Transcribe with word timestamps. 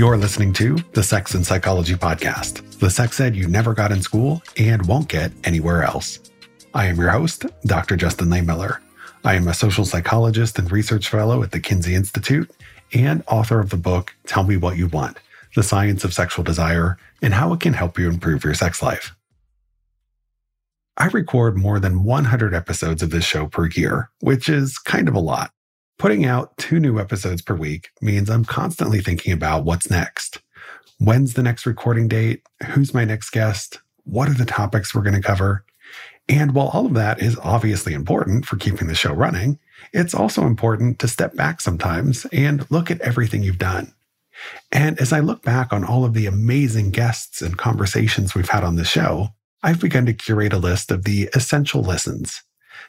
You're 0.00 0.16
listening 0.16 0.54
to 0.54 0.76
the 0.94 1.02
Sex 1.02 1.34
and 1.34 1.46
Psychology 1.46 1.92
Podcast, 1.92 2.78
the 2.78 2.88
sex 2.88 3.20
ed 3.20 3.36
you 3.36 3.46
never 3.46 3.74
got 3.74 3.92
in 3.92 4.00
school 4.00 4.42
and 4.56 4.86
won't 4.86 5.08
get 5.08 5.30
anywhere 5.44 5.82
else. 5.82 6.20
I 6.72 6.86
am 6.86 6.96
your 6.96 7.10
host, 7.10 7.44
Dr. 7.66 7.96
Justin 7.96 8.28
Lehmiller. 8.28 8.78
I 9.26 9.34
am 9.34 9.46
a 9.46 9.52
social 9.52 9.84
psychologist 9.84 10.58
and 10.58 10.72
research 10.72 11.10
fellow 11.10 11.42
at 11.42 11.50
the 11.50 11.60
Kinsey 11.60 11.94
Institute 11.94 12.50
and 12.94 13.22
author 13.28 13.60
of 13.60 13.68
the 13.68 13.76
book 13.76 14.16
Tell 14.26 14.42
Me 14.42 14.56
What 14.56 14.78
You 14.78 14.86
Want 14.86 15.18
The 15.54 15.62
Science 15.62 16.02
of 16.02 16.14
Sexual 16.14 16.44
Desire 16.44 16.96
and 17.20 17.34
How 17.34 17.52
It 17.52 17.60
Can 17.60 17.74
Help 17.74 17.98
You 17.98 18.08
Improve 18.08 18.42
Your 18.42 18.54
Sex 18.54 18.82
Life. 18.82 19.14
I 20.96 21.08
record 21.08 21.58
more 21.58 21.78
than 21.78 22.04
100 22.04 22.54
episodes 22.54 23.02
of 23.02 23.10
this 23.10 23.26
show 23.26 23.48
per 23.48 23.66
year, 23.66 24.08
which 24.20 24.48
is 24.48 24.78
kind 24.78 25.08
of 25.08 25.14
a 25.14 25.20
lot. 25.20 25.50
Putting 26.00 26.24
out 26.24 26.56
two 26.56 26.80
new 26.80 26.98
episodes 26.98 27.42
per 27.42 27.54
week 27.54 27.90
means 28.00 28.30
I'm 28.30 28.46
constantly 28.46 29.02
thinking 29.02 29.34
about 29.34 29.66
what's 29.66 29.90
next. 29.90 30.40
When's 30.98 31.34
the 31.34 31.42
next 31.42 31.66
recording 31.66 32.08
date? 32.08 32.42
Who's 32.68 32.94
my 32.94 33.04
next 33.04 33.28
guest? 33.28 33.80
What 34.04 34.26
are 34.30 34.34
the 34.34 34.46
topics 34.46 34.94
we're 34.94 35.02
going 35.02 35.20
to 35.20 35.20
cover? 35.20 35.62
And 36.26 36.54
while 36.54 36.68
all 36.68 36.86
of 36.86 36.94
that 36.94 37.20
is 37.20 37.38
obviously 37.42 37.92
important 37.92 38.46
for 38.46 38.56
keeping 38.56 38.88
the 38.88 38.94
show 38.94 39.12
running, 39.12 39.58
it's 39.92 40.14
also 40.14 40.46
important 40.46 41.00
to 41.00 41.06
step 41.06 41.36
back 41.36 41.60
sometimes 41.60 42.24
and 42.32 42.64
look 42.70 42.90
at 42.90 43.02
everything 43.02 43.42
you've 43.42 43.58
done. 43.58 43.92
And 44.72 44.98
as 45.02 45.12
I 45.12 45.20
look 45.20 45.42
back 45.42 45.70
on 45.70 45.84
all 45.84 46.06
of 46.06 46.14
the 46.14 46.24
amazing 46.24 46.92
guests 46.92 47.42
and 47.42 47.58
conversations 47.58 48.34
we've 48.34 48.48
had 48.48 48.64
on 48.64 48.76
the 48.76 48.86
show, 48.86 49.34
I've 49.62 49.82
begun 49.82 50.06
to 50.06 50.14
curate 50.14 50.54
a 50.54 50.58
list 50.58 50.90
of 50.90 51.04
the 51.04 51.28
essential 51.34 51.82
lessons. 51.82 52.42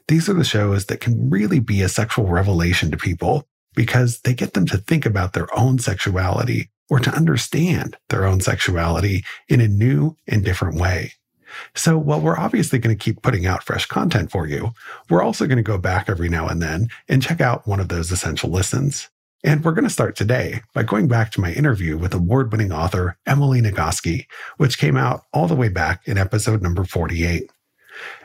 These 0.08 0.30
are 0.30 0.34
the 0.34 0.44
shows 0.44 0.86
that 0.86 1.02
can 1.02 1.30
really 1.30 1.60
be 1.60 1.82
a 1.82 1.90
sexual 1.90 2.28
revelation 2.28 2.92
to 2.92 2.98
people 2.98 3.48
because 3.76 4.20
they 4.22 4.34
get 4.34 4.54
them 4.54 4.66
to 4.68 4.78
think 4.78 5.06
about 5.06 5.34
their 5.34 5.48
own 5.58 5.80
sexuality 5.80 6.70
or 6.90 7.00
to 7.00 7.12
understand 7.12 7.98
their 8.10 8.26
own 8.26 8.42
sexuality 8.42 9.24
in 9.48 9.62
a 9.62 9.68
new 9.68 10.18
and 10.28 10.44
different 10.44 10.76
way. 10.80 11.14
So 11.76 11.98
while 11.98 12.20
we're 12.20 12.38
obviously 12.38 12.80
going 12.80 12.96
to 12.96 13.04
keep 13.04 13.22
putting 13.22 13.46
out 13.46 13.64
fresh 13.64 13.86
content 13.86 14.32
for 14.32 14.48
you, 14.48 14.72
we're 15.10 15.24
also 15.24 15.48
going 15.48 15.58
to 15.58 15.64
go 15.64 15.78
back 15.78 16.10
every 16.10 16.30
now 16.30 16.48
and 16.48 16.62
then 16.62 16.88
and 17.08 17.22
check 17.22 17.42
out 17.42 17.68
one 17.68 17.80
of 17.80 17.88
those 17.88 18.12
essential 18.12 18.50
listens. 18.50 19.10
And 19.44 19.64
we're 19.64 19.72
going 19.72 19.86
to 19.86 19.90
start 19.90 20.16
today 20.16 20.62
by 20.74 20.84
going 20.84 21.08
back 21.08 21.32
to 21.32 21.42
my 21.42 21.52
interview 21.52 21.98
with 21.98 22.14
award 22.14 22.52
winning 22.52 22.72
author 22.72 23.18
Emily 23.26 23.62
Nagoski, 23.62 24.28
which 24.58 24.78
came 24.78 24.96
out 24.96 25.24
all 25.34 25.48
the 25.48 25.56
way 25.56 25.68
back 25.68 26.08
in 26.08 26.18
episode 26.18 26.62
number 26.62 26.84
48. 26.84 27.50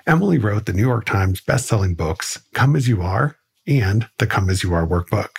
Emily 0.06 0.38
wrote 0.38 0.66
the 0.66 0.72
New 0.72 0.86
York 0.86 1.04
Times 1.04 1.40
best-selling 1.40 1.94
books 1.94 2.40
Come 2.54 2.76
As 2.76 2.88
You 2.88 3.02
Are 3.02 3.36
and 3.66 4.08
the 4.18 4.26
Come 4.26 4.50
As 4.50 4.62
You 4.62 4.74
Are 4.74 4.86
workbook. 4.86 5.38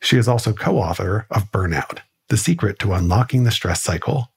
She 0.00 0.16
is 0.16 0.28
also 0.28 0.52
co-author 0.52 1.26
of 1.30 1.52
Burnout: 1.52 2.00
The 2.28 2.36
Secret 2.36 2.78
to 2.80 2.92
Unlocking 2.92 3.44
the 3.44 3.50
Stress 3.50 3.82
Cycle 3.82 4.30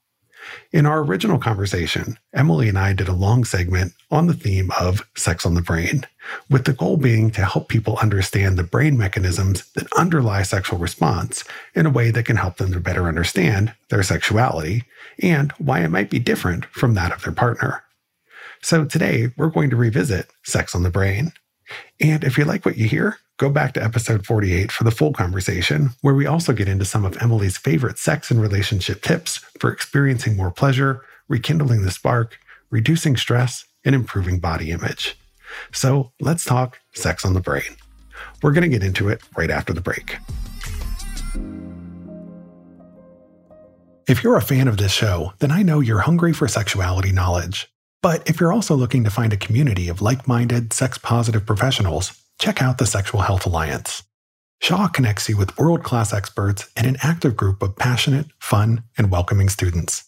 in 0.71 0.85
our 0.85 1.01
original 1.01 1.37
conversation, 1.37 2.17
Emily 2.33 2.69
and 2.69 2.77
I 2.77 2.93
did 2.93 3.07
a 3.07 3.13
long 3.13 3.43
segment 3.43 3.93
on 4.09 4.27
the 4.27 4.33
theme 4.33 4.71
of 4.79 5.07
sex 5.15 5.45
on 5.45 5.53
the 5.53 5.61
brain, 5.61 6.05
with 6.49 6.65
the 6.65 6.73
goal 6.73 6.97
being 6.97 7.31
to 7.31 7.45
help 7.45 7.67
people 7.67 7.97
understand 7.97 8.57
the 8.57 8.63
brain 8.63 8.97
mechanisms 8.97 9.69
that 9.73 9.91
underlie 9.93 10.43
sexual 10.43 10.79
response 10.79 11.43
in 11.75 11.85
a 11.85 11.91
way 11.91 12.11
that 12.11 12.25
can 12.25 12.37
help 12.37 12.57
them 12.57 12.71
to 12.73 12.79
better 12.79 13.07
understand 13.07 13.73
their 13.89 14.03
sexuality 14.03 14.83
and 15.21 15.51
why 15.53 15.81
it 15.81 15.89
might 15.89 16.09
be 16.09 16.19
different 16.19 16.65
from 16.65 16.93
that 16.93 17.11
of 17.11 17.23
their 17.23 17.33
partner. 17.33 17.83
So 18.63 18.85
today, 18.85 19.29
we're 19.37 19.49
going 19.49 19.71
to 19.71 19.75
revisit 19.75 20.29
sex 20.43 20.75
on 20.75 20.83
the 20.83 20.91
brain. 20.91 21.33
And 21.99 22.23
if 22.23 22.37
you 22.37 22.45
like 22.45 22.63
what 22.63 22.77
you 22.77 22.87
hear, 22.87 23.17
go 23.37 23.49
back 23.49 23.73
to 23.73 23.83
episode 23.83 24.23
48 24.23 24.71
for 24.71 24.83
the 24.83 24.91
full 24.91 25.13
conversation, 25.13 25.89
where 26.01 26.13
we 26.13 26.27
also 26.27 26.53
get 26.53 26.67
into 26.67 26.85
some 26.85 27.03
of 27.03 27.17
Emily's 27.19 27.57
favorite 27.57 27.97
sex 27.97 28.29
and 28.29 28.39
relationship 28.39 29.01
tips 29.01 29.37
for 29.59 29.71
experiencing 29.71 30.37
more 30.37 30.51
pleasure, 30.51 31.01
rekindling 31.27 31.81
the 31.81 31.89
spark, 31.89 32.37
reducing 32.69 33.17
stress, 33.17 33.65
and 33.83 33.95
improving 33.95 34.39
body 34.39 34.69
image. 34.69 35.17
So 35.73 36.11
let's 36.21 36.45
talk 36.45 36.79
sex 36.93 37.25
on 37.25 37.33
the 37.33 37.41
brain. 37.41 37.77
We're 38.43 38.51
going 38.51 38.69
to 38.69 38.69
get 38.69 38.83
into 38.83 39.09
it 39.09 39.21
right 39.35 39.49
after 39.49 39.73
the 39.73 39.81
break. 39.81 40.17
If 44.07 44.23
you're 44.23 44.37
a 44.37 44.41
fan 44.41 44.67
of 44.67 44.77
this 44.77 44.91
show, 44.91 45.33
then 45.39 45.51
I 45.51 45.63
know 45.63 45.79
you're 45.79 45.99
hungry 45.99 46.33
for 46.33 46.47
sexuality 46.47 47.11
knowledge. 47.11 47.67
But 48.01 48.27
if 48.27 48.39
you're 48.39 48.53
also 48.53 48.75
looking 48.75 49.03
to 49.03 49.11
find 49.11 49.31
a 49.31 49.37
community 49.37 49.87
of 49.87 50.01
like 50.01 50.27
minded, 50.27 50.73
sex 50.73 50.97
positive 50.97 51.45
professionals, 51.45 52.19
check 52.39 52.61
out 52.61 52.79
the 52.79 52.87
Sexual 52.87 53.21
Health 53.21 53.45
Alliance. 53.45 54.03
SHA 54.61 54.89
connects 54.89 55.29
you 55.29 55.37
with 55.37 55.57
world 55.57 55.83
class 55.83 56.11
experts 56.11 56.69
and 56.75 56.87
an 56.87 56.97
active 57.03 57.35
group 57.35 57.61
of 57.61 57.75
passionate, 57.75 58.27
fun, 58.39 58.83
and 58.97 59.11
welcoming 59.11 59.49
students. 59.49 60.05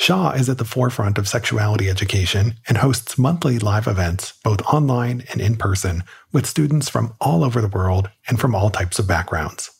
SHA 0.00 0.32
is 0.32 0.48
at 0.48 0.58
the 0.58 0.64
forefront 0.64 1.18
of 1.18 1.28
sexuality 1.28 1.90
education 1.90 2.54
and 2.66 2.78
hosts 2.78 3.18
monthly 3.18 3.58
live 3.58 3.86
events, 3.86 4.32
both 4.44 4.62
online 4.62 5.24
and 5.30 5.40
in 5.40 5.56
person, 5.56 6.04
with 6.32 6.46
students 6.46 6.88
from 6.88 7.14
all 7.20 7.44
over 7.44 7.60
the 7.60 7.68
world 7.68 8.08
and 8.28 8.40
from 8.40 8.54
all 8.54 8.70
types 8.70 8.98
of 8.98 9.08
backgrounds. 9.08 9.70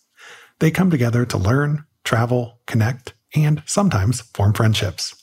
They 0.59 0.71
come 0.71 0.91
together 0.91 1.25
to 1.25 1.39
learn, 1.39 1.85
travel, 2.05 2.59
connect, 2.67 3.15
and 3.35 3.63
sometimes 3.65 4.23
form 4.23 4.53
friendships. 4.53 5.18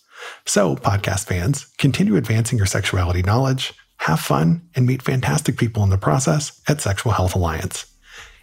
So, 0.46 0.75
podcast 0.75 1.28
fans, 1.28 1.66
continue 1.78 2.16
advancing 2.16 2.58
your 2.58 2.68
sexuality 2.68 3.22
knowledge, 3.22 3.74
have 3.97 4.19
fun, 4.19 4.68
and 4.75 4.86
meet 4.86 5.02
fantastic 5.02 5.58
people 5.58 5.84
in 5.84 5.90
the 5.90 5.97
process 5.97 6.62
at 6.68 6.81
Sexual 6.81 7.13
Health 7.13 7.36
Alliance. 7.36 7.86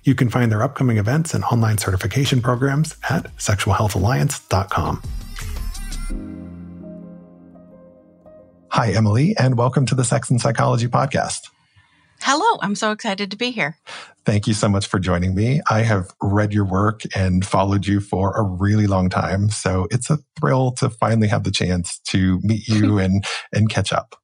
You 0.05 0.15
can 0.15 0.29
find 0.29 0.51
their 0.51 0.63
upcoming 0.63 0.99
events 0.99 1.33
and 1.33 1.45
online 1.45 1.79
certification 1.79 2.43
programs 2.43 2.97
at 3.09 3.35
sexualhealthalliance.com. 3.37 5.03
Hi, 8.71 8.91
Emily, 8.91 9.37
and 9.39 9.57
welcome 9.57 9.87
to 9.87 9.95
the 9.95 10.05
Sex 10.05 10.31
and 10.31 10.41
Psychology 10.41 10.89
Podcast. 10.89 11.49
Hello, 12.25 12.59
I'm 12.63 12.77
so 12.77 12.93
excited 12.93 13.33
to 13.33 13.37
be 13.37 13.51
here. 13.51 13.79
Thank 14.25 14.47
you 14.47 14.55
so 14.55 14.69
much 14.69 14.87
for 14.87 15.01
joining 15.01 15.35
me. 15.35 15.61
I 15.69 15.83
have 15.83 16.13
read 16.23 16.53
your 16.53 16.65
work 16.65 17.03
and 17.17 17.45
followed 17.45 17.85
you 17.87 17.99
for 17.99 18.37
a 18.37 18.43
really 18.43 18.87
long 18.87 19.11
time. 19.11 19.51
So 19.51 19.89
it's 19.91 20.09
a 20.09 20.19
thrill 20.39 20.71
to 20.73 20.89
finally 20.89 21.27
have 21.27 21.43
the 21.43 21.51
chance 21.51 21.99
to 22.09 22.39
meet 22.43 22.69
you 22.69 22.99
and, 23.01 23.25
and 23.53 23.69
catch 23.69 23.93
up. 23.93 24.15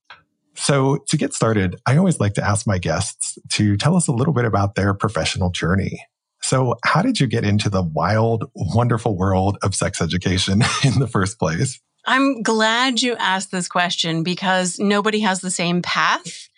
So 0.54 0.98
to 1.08 1.16
get 1.16 1.34
started, 1.34 1.76
I 1.86 1.96
always 1.96 2.20
like 2.20 2.34
to 2.34 2.44
ask 2.44 2.66
my 2.66 2.78
guests 2.78 3.36
to 3.50 3.76
tell 3.76 3.96
us 3.96 4.06
a 4.06 4.12
little 4.12 4.34
bit 4.34 4.44
about 4.44 4.76
their 4.76 4.94
professional 4.94 5.50
journey. 5.50 6.00
So 6.40 6.76
how 6.84 7.02
did 7.02 7.18
you 7.18 7.26
get 7.26 7.44
into 7.44 7.68
the 7.68 7.82
wild, 7.82 8.50
wonderful 8.54 9.16
world 9.16 9.58
of 9.62 9.74
sex 9.74 10.00
education 10.00 10.62
in 10.84 11.00
the 11.00 11.08
first 11.08 11.38
place? 11.38 11.80
I'm 12.06 12.42
glad 12.42 13.02
you 13.02 13.16
asked 13.16 13.50
this 13.50 13.68
question 13.68 14.22
because 14.22 14.78
nobody 14.78 15.20
has 15.20 15.40
the 15.40 15.50
same 15.50 15.82
path. 15.82 16.48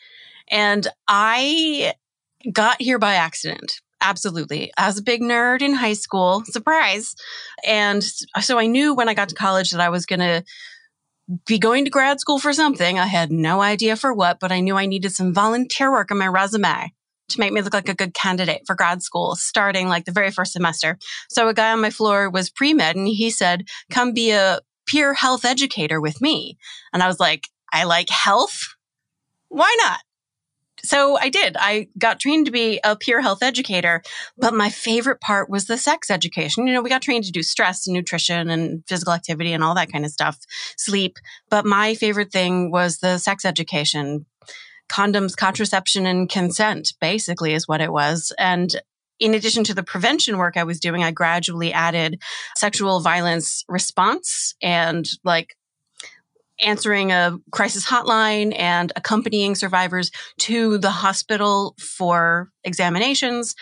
And 0.51 0.87
I 1.07 1.95
got 2.53 2.81
here 2.81 2.99
by 2.99 3.15
accident. 3.15 3.81
Absolutely. 4.01 4.73
I 4.79 4.87
was 4.87 4.99
a 4.99 5.03
big 5.03 5.21
nerd 5.21 5.61
in 5.61 5.75
high 5.75 5.93
school, 5.93 6.43
surprise. 6.47 7.15
And 7.67 8.03
so 8.41 8.59
I 8.59 8.67
knew 8.67 8.95
when 8.95 9.09
I 9.09 9.15
got 9.15 9.29
to 9.29 9.35
college 9.35 9.73
that 9.73 9.81
I 9.81 9.91
was 9.91 10.07
going 10.07 10.21
to 10.21 10.43
be 11.47 11.59
going 11.59 11.85
to 11.85 11.91
grad 11.91 12.19
school 12.19 12.39
for 12.39 12.53
something. 12.53 12.99
I 12.99 13.07
had 13.07 13.31
no 13.31 13.61
idea 13.61 13.97
for 13.97 14.13
what, 14.13 14.41
but 14.41 14.51
I 14.51 14.61
knew 14.61 14.77
I 14.77 14.87
needed 14.87 15.13
some 15.13 15.35
volunteer 15.35 15.93
work 15.93 16.11
on 16.11 16.19
my 16.19 16.27
resume 16.27 16.93
to 17.29 17.39
make 17.39 17.53
me 17.53 17.63
look 17.63 17.75
like 17.75 17.89
a 17.89 17.95
good 17.95 18.15
candidate 18.15 18.63
for 18.67 18.75
grad 18.75 19.03
school 19.03 19.37
starting 19.37 19.87
like 19.87 20.07
the 20.07 20.13
very 20.13 20.33
first 20.33 20.53
semester. 20.53 20.99
So 21.29 21.49
a 21.49 21.55
guy 21.55 21.71
on 21.71 21.81
my 21.81 21.91
floor 21.91 22.29
was 22.29 22.51
pre-med 22.51 22.97
and 22.97 23.07
he 23.07 23.31
said, 23.31 23.69
come 23.91 24.13
be 24.13 24.33
a 24.33 24.61
peer 24.87 25.15
health 25.15 25.45
educator 25.45 26.01
with 26.01 26.21
me. 26.21 26.59
And 26.93 27.03
I 27.03 27.07
was 27.07 27.21
like, 27.21 27.47
I 27.73 27.85
like 27.85 28.09
health. 28.09 28.75
Why 29.49 29.77
not? 29.83 30.01
So 30.83 31.19
I 31.19 31.29
did. 31.29 31.57
I 31.59 31.89
got 31.99 32.21
trained 32.21 32.47
to 32.47 32.53
be 32.53 32.81
a 32.85 32.97
peer 32.97 33.21
health 33.21 33.43
educator, 33.43 34.03
but 34.37 34.55
my 34.55 34.71
favorite 34.71 35.21
part 35.21 35.51
was 35.51 35.67
the 35.67 35.79
sex 35.79 36.11
education. 36.11 36.67
You 36.67 36.75
know, 36.75 36.83
we 36.83 36.91
got 36.91 37.03
trained 37.03 37.25
to 37.25 37.33
do 37.33 37.43
stress 37.43 37.87
and 37.87 37.95
nutrition 37.95 38.51
and 38.51 38.83
physical 38.87 39.13
activity 39.13 39.53
and 39.53 39.63
all 39.63 39.75
that 39.75 39.93
kind 39.93 40.05
of 40.05 40.11
stuff, 40.11 40.39
sleep. 40.77 41.19
But 41.49 41.65
my 41.67 41.95
favorite 41.95 42.33
thing 42.33 42.71
was 42.71 42.99
the 42.99 43.19
sex 43.19 43.45
education. 43.45 44.27
Condoms, 44.91 45.37
contraception, 45.37 46.07
and 46.07 46.29
consent 46.29 46.95
basically 47.01 47.55
is 47.55 47.69
what 47.69 47.81
it 47.81 47.93
was. 47.93 48.33
And 48.39 48.75
in 49.21 49.35
addition 49.35 49.63
to 49.65 49.75
the 49.75 49.83
prevention 49.83 50.39
work 50.39 50.57
I 50.57 50.65
was 50.65 50.81
doing, 50.81 51.05
I 51.05 51.13
gradually 51.13 51.73
added 51.73 52.21
sexual 52.57 53.01
violence 53.01 53.65
response 53.69 54.55
and 54.63 55.07
like 55.23 55.55
answering 56.63 57.13
a 57.13 57.39
crisis 57.53 57.87
hotline 57.87 58.59
and 58.59 58.93
accompanying 58.97 59.55
survivors 59.55 60.11
to 60.41 60.79
the 60.79 60.91
hospital 60.91 61.75
for 61.79 62.51
examinations. 62.65 63.55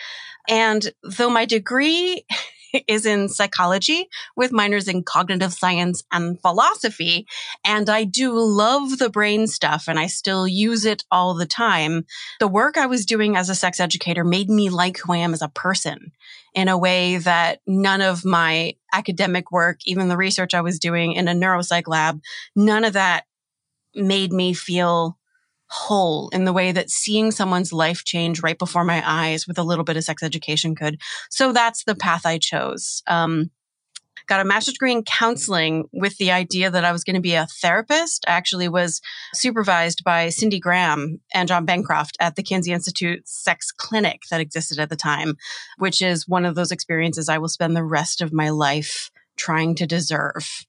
And 0.49 0.91
though 1.03 1.31
my 1.31 1.45
degree 1.45 2.25
is 2.87 3.07
in 3.07 3.29
psychology 3.29 4.09
with 4.37 4.53
minors 4.53 4.89
in 4.89 5.03
cognitive 5.03 5.53
science 5.53 6.03
and 6.13 6.41
philosophy. 6.41 7.27
And 7.65 7.89
I 7.89 8.05
do 8.05 8.33
love 8.33 8.99
the 8.99 9.11
brain 9.11 9.47
stuff 9.47 9.85
and 9.89 9.99
I 9.99 10.07
still 10.07 10.47
use 10.47 10.85
it 10.85 11.05
all 11.11 11.35
the 11.35 11.47
time. 11.47 12.05
The 12.41 12.49
work 12.49 12.77
I 12.77 12.87
was 12.87 13.07
doing 13.07 13.37
as 13.37 13.49
a 13.49 13.55
sex 13.55 13.81
educator 13.81 14.25
made 14.25 14.49
me 14.49 14.71
like 14.71 14.99
who 14.99 15.13
I 15.13 15.19
am 15.19 15.33
as 15.33 15.43
a 15.43 15.49
person 15.49 16.13
in 16.55 16.69
a 16.69 16.79
way 16.79 17.19
that 17.19 17.61
none 17.67 18.01
of 18.01 18.25
my 18.25 18.75
academic 18.93 19.51
work, 19.51 19.81
even 19.85 20.09
the 20.09 20.17
research 20.17 20.55
I 20.55 20.61
was 20.61 20.79
doing 20.79 21.13
in 21.13 21.29
a 21.29 21.35
neuropsych 21.35 21.87
lab, 21.87 22.21
none 22.57 22.85
of 22.85 22.95
that 22.95 23.25
made 23.95 24.33
me 24.33 24.55
feel 24.55 25.19
whole 25.71 26.31
in 26.31 26.45
the 26.45 26.53
way 26.53 26.73
that 26.73 26.91
seeing 26.91 27.31
someone's 27.31 27.73
life 27.73 28.05
change 28.05 28.43
right 28.43 28.59
before 28.59 28.85
my 28.85 29.03
eyes 29.05 29.47
with 29.47 29.59
a 29.59 29.63
little 29.63 29.85
bit 29.85 29.97
of 29.97 30.05
sex 30.05 30.23
education 30.23 30.75
could. 30.75 30.99
So 31.31 31.53
that's 31.53 31.85
the 31.85 31.95
path 31.95 32.25
I 32.25 32.39
chose. 32.39 33.03
Um, 33.07 33.51
got 34.29 34.41
a 34.41 34.45
master's 34.45 34.75
degree 34.75 34.93
in 34.93 35.03
counseling 35.03 35.89
with 35.93 36.17
the 36.19 36.31
idea 36.31 36.71
that 36.71 36.85
I 36.85 36.93
was 36.93 37.03
going 37.03 37.17
to 37.17 37.21
be 37.21 37.35
a 37.35 37.47
therapist. 37.47 38.25
I 38.29 38.33
actually 38.33 38.69
was 38.69 39.01
supervised 39.35 40.05
by 40.05 40.29
Cindy 40.29 40.61
Graham 40.61 41.21
and 41.35 41.49
John 41.49 41.65
Bancroft 41.65 42.17
at 42.21 42.37
the 42.37 42.43
Kinsey 42.43 42.73
Institute 42.73 43.27
sex 43.27 43.73
clinic 43.73 44.23
that 44.31 44.41
existed 44.41 44.79
at 44.79 44.91
the 44.91 44.97
time, 44.97 45.37
which 45.79 46.03
is 46.03 46.29
one 46.29 46.45
of 46.45 46.55
those 46.55 46.71
experiences 46.71 47.29
I 47.29 47.39
will 47.39 47.49
spend 47.49 47.75
the 47.75 47.85
rest 47.85 48.21
of 48.21 48.33
my 48.33 48.51
life 48.51 49.11
trying 49.37 49.75
to 49.77 49.87
deserve. 49.87 50.67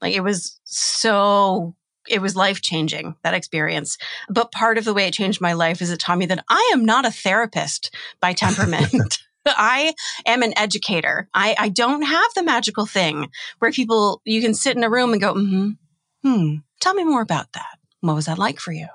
Like 0.00 0.14
it 0.14 0.22
was 0.22 0.60
so 0.64 1.74
it 2.08 2.22
was 2.22 2.36
life 2.36 2.62
changing, 2.62 3.16
that 3.22 3.34
experience. 3.34 3.98
But 4.30 4.52
part 4.52 4.78
of 4.78 4.84
the 4.84 4.94
way 4.94 5.06
it 5.06 5.14
changed 5.14 5.40
my 5.40 5.52
life 5.52 5.82
is 5.82 5.90
it 5.90 6.00
taught 6.00 6.18
me 6.18 6.26
that 6.26 6.44
I 6.48 6.70
am 6.72 6.84
not 6.84 7.04
a 7.04 7.10
therapist 7.10 7.94
by 8.20 8.32
temperament. 8.34 9.18
I 9.56 9.94
am 10.26 10.42
an 10.42 10.52
educator. 10.56 11.28
I, 11.34 11.54
I 11.58 11.68
don't 11.68 12.02
have 12.02 12.30
the 12.34 12.42
magical 12.42 12.86
thing 12.86 13.30
where 13.58 13.70
people, 13.70 14.20
you 14.24 14.40
can 14.40 14.54
sit 14.54 14.76
in 14.76 14.84
a 14.84 14.90
room 14.90 15.12
and 15.12 15.20
go, 15.20 15.34
mm-hmm, 15.34 15.70
hmm, 16.22 16.54
tell 16.80 16.94
me 16.94 17.04
more 17.04 17.22
about 17.22 17.52
that. 17.52 17.78
What 18.00 18.14
was 18.14 18.26
that 18.26 18.38
like 18.38 18.60
for 18.60 18.72
you? 18.72 18.88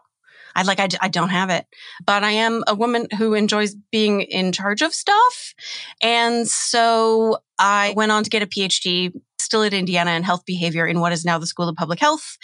I 0.55 0.63
like, 0.63 0.79
I, 0.79 0.87
I 1.01 1.07
don't 1.07 1.29
have 1.29 1.49
it, 1.49 1.65
but 2.05 2.23
I 2.23 2.31
am 2.31 2.63
a 2.67 2.75
woman 2.75 3.07
who 3.17 3.33
enjoys 3.33 3.75
being 3.91 4.21
in 4.21 4.51
charge 4.51 4.81
of 4.81 4.93
stuff. 4.93 5.53
And 6.01 6.47
so 6.47 7.37
I 7.59 7.93
went 7.95 8.11
on 8.11 8.23
to 8.23 8.29
get 8.29 8.43
a 8.43 8.47
PhD 8.47 9.13
still 9.39 9.63
at 9.63 9.73
Indiana 9.73 10.11
in 10.11 10.23
health 10.23 10.45
behavior 10.45 10.87
in 10.87 10.99
what 10.99 11.11
is 11.11 11.25
now 11.25 11.37
the 11.37 11.47
School 11.47 11.69
of 11.69 11.75
Public 11.75 11.99
Health 11.99 12.37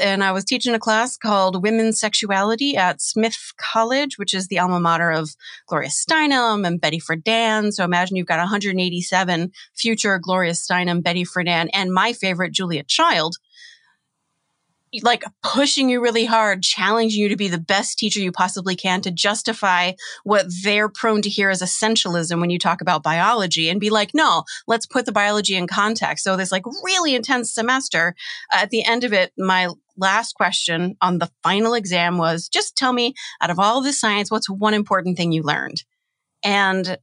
and 0.00 0.22
I 0.22 0.32
was 0.32 0.44
teaching 0.44 0.74
a 0.74 0.78
class 0.78 1.16
called 1.16 1.62
Women's 1.62 1.98
Sexuality 1.98 2.76
at 2.76 3.00
Smith 3.00 3.52
College, 3.56 4.18
which 4.18 4.34
is 4.34 4.48
the 4.48 4.58
alma 4.58 4.80
mater 4.80 5.10
of 5.10 5.34
Gloria 5.66 5.88
Steinem 5.88 6.66
and 6.66 6.80
Betty 6.80 7.00
Friedan. 7.00 7.72
So 7.72 7.84
imagine 7.84 8.16
you've 8.16 8.26
got 8.26 8.38
187 8.38 9.52
future 9.74 10.18
Gloria 10.18 10.52
Steinem, 10.52 11.02
Betty 11.02 11.24
Friedan, 11.24 11.68
and 11.72 11.92
my 11.92 12.12
favorite, 12.12 12.52
Julia 12.52 12.84
Child, 12.84 13.36
like 15.02 15.24
pushing 15.42 15.88
you 15.88 16.02
really 16.02 16.26
hard, 16.26 16.62
challenging 16.62 17.22
you 17.22 17.28
to 17.30 17.36
be 17.36 17.48
the 17.48 17.58
best 17.58 17.98
teacher 17.98 18.20
you 18.20 18.30
possibly 18.30 18.76
can 18.76 19.00
to 19.00 19.10
justify 19.10 19.92
what 20.24 20.46
they're 20.62 20.88
prone 20.88 21.22
to 21.22 21.30
hear 21.30 21.48
as 21.48 21.62
essentialism 21.62 22.40
when 22.40 22.50
you 22.50 22.58
talk 22.58 22.80
about 22.82 23.02
biology 23.02 23.70
and 23.70 23.80
be 23.80 23.88
like, 23.88 24.10
no, 24.12 24.44
let's 24.66 24.86
put 24.86 25.06
the 25.06 25.12
biology 25.12 25.56
in 25.56 25.66
context. 25.66 26.24
So 26.24 26.36
this 26.36 26.52
like 26.52 26.66
really 26.84 27.14
intense 27.14 27.54
semester, 27.54 28.14
at 28.52 28.70
the 28.70 28.84
end 28.84 29.04
of 29.04 29.12
it, 29.12 29.32
my 29.38 29.68
last 29.96 30.34
question 30.34 30.96
on 31.00 31.18
the 31.18 31.30
final 31.42 31.74
exam 31.74 32.18
was 32.18 32.48
just 32.48 32.76
tell 32.76 32.92
me 32.92 33.14
out 33.40 33.50
of 33.50 33.58
all 33.58 33.80
the 33.80 33.92
science, 33.92 34.30
what's 34.30 34.50
one 34.50 34.74
important 34.74 35.16
thing 35.16 35.32
you 35.32 35.42
learned? 35.42 35.84
And 36.44 36.98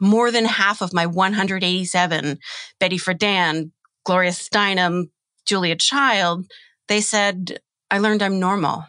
more 0.00 0.30
than 0.30 0.44
half 0.44 0.82
of 0.82 0.92
my 0.92 1.06
187, 1.06 2.38
Betty 2.78 2.98
Friedan, 2.98 3.70
Gloria 4.04 4.32
Steinem, 4.32 5.08
Julia 5.46 5.76
Child, 5.76 6.46
they 6.88 7.00
said, 7.00 7.58
I 7.90 7.98
learned 7.98 8.22
I'm 8.22 8.40
normal. 8.40 8.84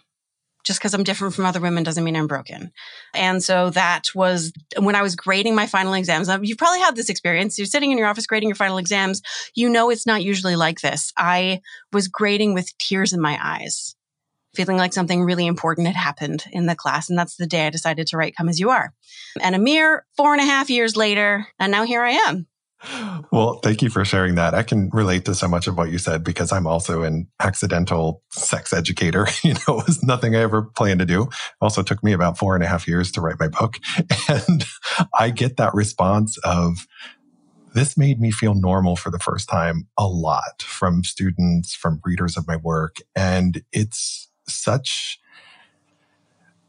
Just 0.63 0.79
because 0.79 0.95
I'm 0.95 1.03
different 1.03 1.35
from 1.35 1.45
other 1.45 1.61
women 1.61 1.83
doesn't 1.83 2.03
mean 2.03 2.15
I'm 2.15 2.25
broken. 2.25 2.71
And 3.13 3.43
so 3.43 3.69
that 3.69 4.05
was 4.15 4.51
when 4.79 4.95
I 4.95 5.03
was 5.03 5.15
grading 5.15 5.53
my 5.53 5.67
final 5.67 5.93
exams. 5.93 6.27
You've 6.41 6.57
probably 6.57 6.79
had 6.79 6.95
this 6.95 7.09
experience. 7.09 7.59
You're 7.59 7.67
sitting 7.67 7.91
in 7.91 7.99
your 7.99 8.07
office 8.07 8.25
grading 8.25 8.49
your 8.49 8.55
final 8.55 8.79
exams. 8.79 9.21
You 9.53 9.69
know 9.69 9.91
it's 9.91 10.07
not 10.07 10.23
usually 10.23 10.55
like 10.55 10.81
this. 10.81 11.13
I 11.15 11.61
was 11.93 12.07
grading 12.07 12.55
with 12.55 12.75
tears 12.79 13.13
in 13.13 13.21
my 13.21 13.37
eyes, 13.39 13.95
feeling 14.55 14.77
like 14.77 14.93
something 14.93 15.23
really 15.23 15.45
important 15.45 15.85
had 15.85 15.95
happened 15.95 16.45
in 16.51 16.65
the 16.65 16.75
class. 16.75 17.11
And 17.11 17.19
that's 17.19 17.35
the 17.35 17.45
day 17.45 17.67
I 17.67 17.69
decided 17.69 18.07
to 18.07 18.17
write 18.17 18.35
Come 18.35 18.49
As 18.49 18.59
You 18.59 18.71
Are. 18.71 18.91
And 19.39 19.53
a 19.53 19.59
mere 19.59 20.07
four 20.17 20.33
and 20.33 20.41
a 20.41 20.45
half 20.45 20.71
years 20.71 20.97
later, 20.97 21.45
and 21.59 21.71
now 21.71 21.83
here 21.83 22.01
I 22.01 22.11
am 22.11 22.47
well, 23.31 23.59
thank 23.63 23.81
you 23.81 23.89
for 23.89 24.05
sharing 24.05 24.35
that. 24.35 24.53
I 24.53 24.63
can 24.63 24.89
relate 24.91 25.25
to 25.25 25.35
so 25.35 25.47
much 25.47 25.67
of 25.67 25.77
what 25.77 25.91
you 25.91 25.97
said 25.97 26.23
because 26.23 26.51
I'm 26.51 26.67
also 26.67 27.03
an 27.03 27.27
accidental 27.39 28.23
sex 28.31 28.73
educator. 28.73 29.27
You 29.43 29.53
know, 29.53 29.79
it 29.79 29.85
was 29.85 30.01
nothing 30.01 30.35
I 30.35 30.39
ever 30.39 30.63
planned 30.63 31.01
to 31.01 31.05
do. 31.05 31.23
It 31.23 31.29
also 31.61 31.83
took 31.83 32.03
me 32.03 32.13
about 32.13 32.37
four 32.37 32.55
and 32.55 32.63
a 32.63 32.67
half 32.67 32.87
years 32.87 33.11
to 33.11 33.21
write 33.21 33.39
my 33.39 33.47
book. 33.47 33.77
And 34.27 34.65
I 35.19 35.29
get 35.29 35.57
that 35.57 35.75
response 35.75 36.37
of, 36.39 36.87
this 37.75 37.97
made 37.97 38.19
me 38.19 38.31
feel 38.31 38.55
normal 38.55 38.95
for 38.95 39.11
the 39.11 39.19
first 39.19 39.49
time 39.49 39.87
a 39.97 40.07
lot 40.07 40.63
from 40.63 41.03
students, 41.03 41.75
from 41.75 42.01
readers 42.03 42.37
of 42.37 42.47
my 42.47 42.55
work. 42.55 42.97
And 43.15 43.61
it's 43.71 44.29
such 44.47 45.19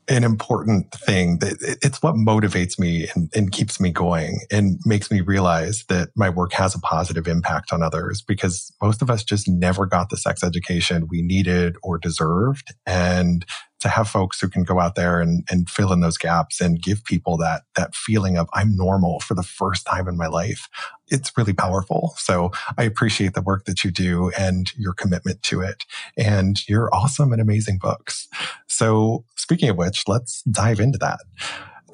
an 0.08 0.24
important 0.24 0.92
thing 0.92 1.38
that 1.38 1.78
it's 1.82 2.02
what 2.02 2.14
motivates 2.14 2.78
me 2.78 3.08
and, 3.14 3.30
and, 3.34 3.52
keeps 3.52 3.80
me 3.80 3.90
going 3.90 4.40
and 4.50 4.78
makes 4.84 5.10
me 5.10 5.20
realize 5.20 5.84
that 5.88 6.10
my 6.14 6.28
work 6.28 6.52
has 6.52 6.74
a 6.74 6.80
positive 6.80 7.26
impact 7.26 7.72
on 7.72 7.82
others 7.82 8.22
because 8.22 8.72
most 8.80 9.02
of 9.02 9.10
us 9.10 9.24
just 9.24 9.48
never 9.48 9.86
got 9.86 10.10
the 10.10 10.16
sex 10.16 10.44
education 10.44 11.08
we 11.10 11.22
needed 11.22 11.76
or 11.82 11.98
deserved. 11.98 12.74
And 12.86 13.44
to 13.80 13.88
have 13.88 14.08
folks 14.08 14.40
who 14.40 14.48
can 14.48 14.64
go 14.64 14.80
out 14.80 14.94
there 14.94 15.20
and, 15.20 15.46
and 15.50 15.68
fill 15.68 15.92
in 15.92 16.00
those 16.00 16.18
gaps 16.18 16.60
and 16.60 16.82
give 16.82 17.04
people 17.04 17.36
that 17.36 17.62
that 17.74 17.94
feeling 17.94 18.38
of 18.38 18.48
I'm 18.54 18.74
normal 18.74 19.20
for 19.20 19.34
the 19.34 19.42
first 19.42 19.86
time 19.86 20.08
in 20.08 20.16
my 20.16 20.26
life. 20.26 20.68
It's 21.08 21.32
really 21.36 21.52
powerful. 21.52 22.14
So 22.16 22.50
I 22.78 22.84
appreciate 22.84 23.34
the 23.34 23.42
work 23.42 23.64
that 23.66 23.84
you 23.84 23.90
do 23.90 24.30
and 24.38 24.72
your 24.76 24.92
commitment 24.92 25.42
to 25.44 25.60
it 25.60 25.84
and 26.16 26.66
your 26.68 26.92
awesome 26.94 27.32
and 27.32 27.40
amazing 27.40 27.78
books. 27.78 28.28
So 28.66 29.24
speaking 29.36 29.68
of 29.68 29.76
which, 29.76 30.04
let's 30.08 30.42
dive 30.42 30.80
into 30.80 30.98
that. 30.98 31.20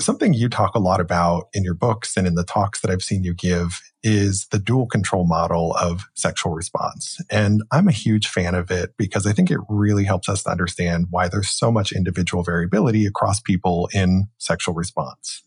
Something 0.00 0.32
you 0.32 0.48
talk 0.48 0.74
a 0.74 0.80
lot 0.80 1.00
about 1.00 1.48
in 1.52 1.64
your 1.64 1.74
books 1.74 2.16
and 2.16 2.26
in 2.26 2.34
the 2.34 2.44
talks 2.44 2.80
that 2.80 2.90
I've 2.90 3.02
seen 3.02 3.24
you 3.24 3.34
give 3.34 3.80
is 4.02 4.46
the 4.50 4.58
dual 4.58 4.86
control 4.86 5.26
model 5.26 5.74
of 5.76 6.02
sexual 6.14 6.52
response. 6.52 7.18
And 7.30 7.62
I'm 7.70 7.88
a 7.88 7.92
huge 7.92 8.28
fan 8.28 8.54
of 8.54 8.70
it 8.70 8.94
because 8.96 9.26
I 9.26 9.32
think 9.32 9.50
it 9.50 9.60
really 9.68 10.04
helps 10.04 10.28
us 10.28 10.42
to 10.44 10.50
understand 10.50 11.06
why 11.10 11.28
there's 11.28 11.50
so 11.50 11.70
much 11.70 11.92
individual 11.92 12.42
variability 12.42 13.06
across 13.06 13.40
people 13.40 13.88
in 13.92 14.28
sexual 14.38 14.74
response. 14.74 15.42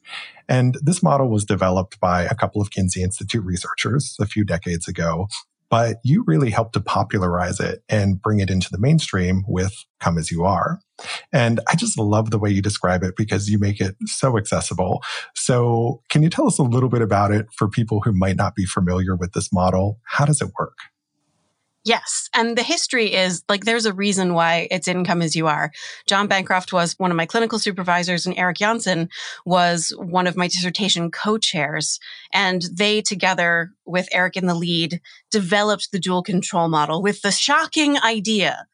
And 0.47 0.77
this 0.81 1.01
model 1.01 1.29
was 1.29 1.43
developed 1.43 1.99
by 1.99 2.23
a 2.23 2.35
couple 2.35 2.61
of 2.61 2.71
Kinsey 2.71 3.03
Institute 3.03 3.43
researchers 3.43 4.15
a 4.19 4.25
few 4.25 4.45
decades 4.45 4.87
ago 4.87 5.27
but 5.69 5.97
you 6.03 6.23
really 6.27 6.49
helped 6.49 6.73
to 6.73 6.79
popularize 6.79 7.59
it 7.59 7.83
and 7.89 8.21
bring 8.21 8.39
it 8.39 8.49
into 8.49 8.69
the 8.71 8.77
mainstream 8.77 9.43
with 9.47 9.73
Come 9.99 10.17
As 10.17 10.31
You 10.31 10.43
Are. 10.43 10.79
And 11.33 11.59
I 11.67 11.75
just 11.75 11.97
love 11.99 12.31
the 12.31 12.39
way 12.39 12.49
you 12.49 12.61
describe 12.61 13.03
it 13.03 13.15
because 13.17 13.49
you 13.49 13.59
make 13.59 13.81
it 13.81 13.95
so 14.05 14.37
accessible. 14.37 15.03
So 15.35 16.01
can 16.09 16.23
you 16.23 16.29
tell 16.29 16.47
us 16.47 16.59
a 16.59 16.63
little 16.63 16.89
bit 16.89 17.01
about 17.01 17.31
it 17.31 17.47
for 17.57 17.67
people 17.67 18.01
who 18.01 18.11
might 18.11 18.37
not 18.37 18.55
be 18.55 18.65
familiar 18.65 19.15
with 19.15 19.33
this 19.33 19.51
model? 19.51 19.99
How 20.05 20.25
does 20.25 20.41
it 20.41 20.51
work? 20.59 20.77
Yes. 21.85 22.29
And 22.33 22.57
the 22.57 22.63
history 22.63 23.13
is 23.13 23.43
like 23.47 23.63
there's 23.63 23.85
a 23.85 23.93
reason 23.93 24.33
why 24.33 24.67
it's 24.71 24.87
in 24.87 25.05
Come 25.05 25.21
As 25.21 25.35
You 25.35 25.47
Are. 25.47 25.71
John 26.07 26.27
Bancroft 26.27 26.73
was 26.73 26.97
one 26.97 27.11
of 27.11 27.17
my 27.17 27.27
clinical 27.27 27.59
supervisors, 27.59 28.25
and 28.25 28.37
Erick 28.37 28.57
Janssen 28.57 29.07
was 29.45 29.93
one 29.97 30.25
of 30.25 30.35
my 30.35 30.47
dissertation 30.47 31.11
co 31.11 31.37
chairs. 31.37 31.99
And 32.33 32.63
they, 32.73 33.01
together 33.01 33.71
with 33.85 34.09
Eric 34.11 34.35
in 34.35 34.47
the 34.47 34.55
lead, 34.55 34.99
developed 35.29 35.91
the 35.91 35.99
dual 35.99 36.23
control 36.23 36.67
model 36.69 37.03
with 37.03 37.21
the 37.21 37.31
shocking 37.31 37.99
idea 37.99 38.65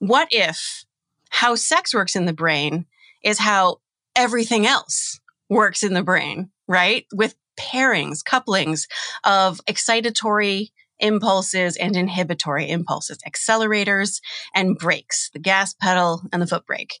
what 0.00 0.28
if 0.30 0.84
how 1.28 1.54
sex 1.54 1.94
works 1.94 2.16
in 2.16 2.24
the 2.24 2.32
brain 2.32 2.86
is 3.22 3.38
how 3.38 3.76
everything 4.16 4.66
else 4.66 5.20
works 5.48 5.82
in 5.82 5.94
the 5.94 6.02
brain, 6.02 6.50
right? 6.66 7.06
With 7.12 7.36
pairings, 7.58 8.24
couplings 8.24 8.88
of 9.24 9.60
excitatory 9.66 10.70
impulses 11.00 11.76
and 11.76 11.96
inhibitory 11.96 12.68
impulses, 12.68 13.18
accelerators 13.26 14.20
and 14.54 14.78
brakes, 14.78 15.30
the 15.32 15.38
gas 15.38 15.74
pedal 15.74 16.22
and 16.32 16.40
the 16.40 16.46
foot 16.46 16.66
brake. 16.66 16.98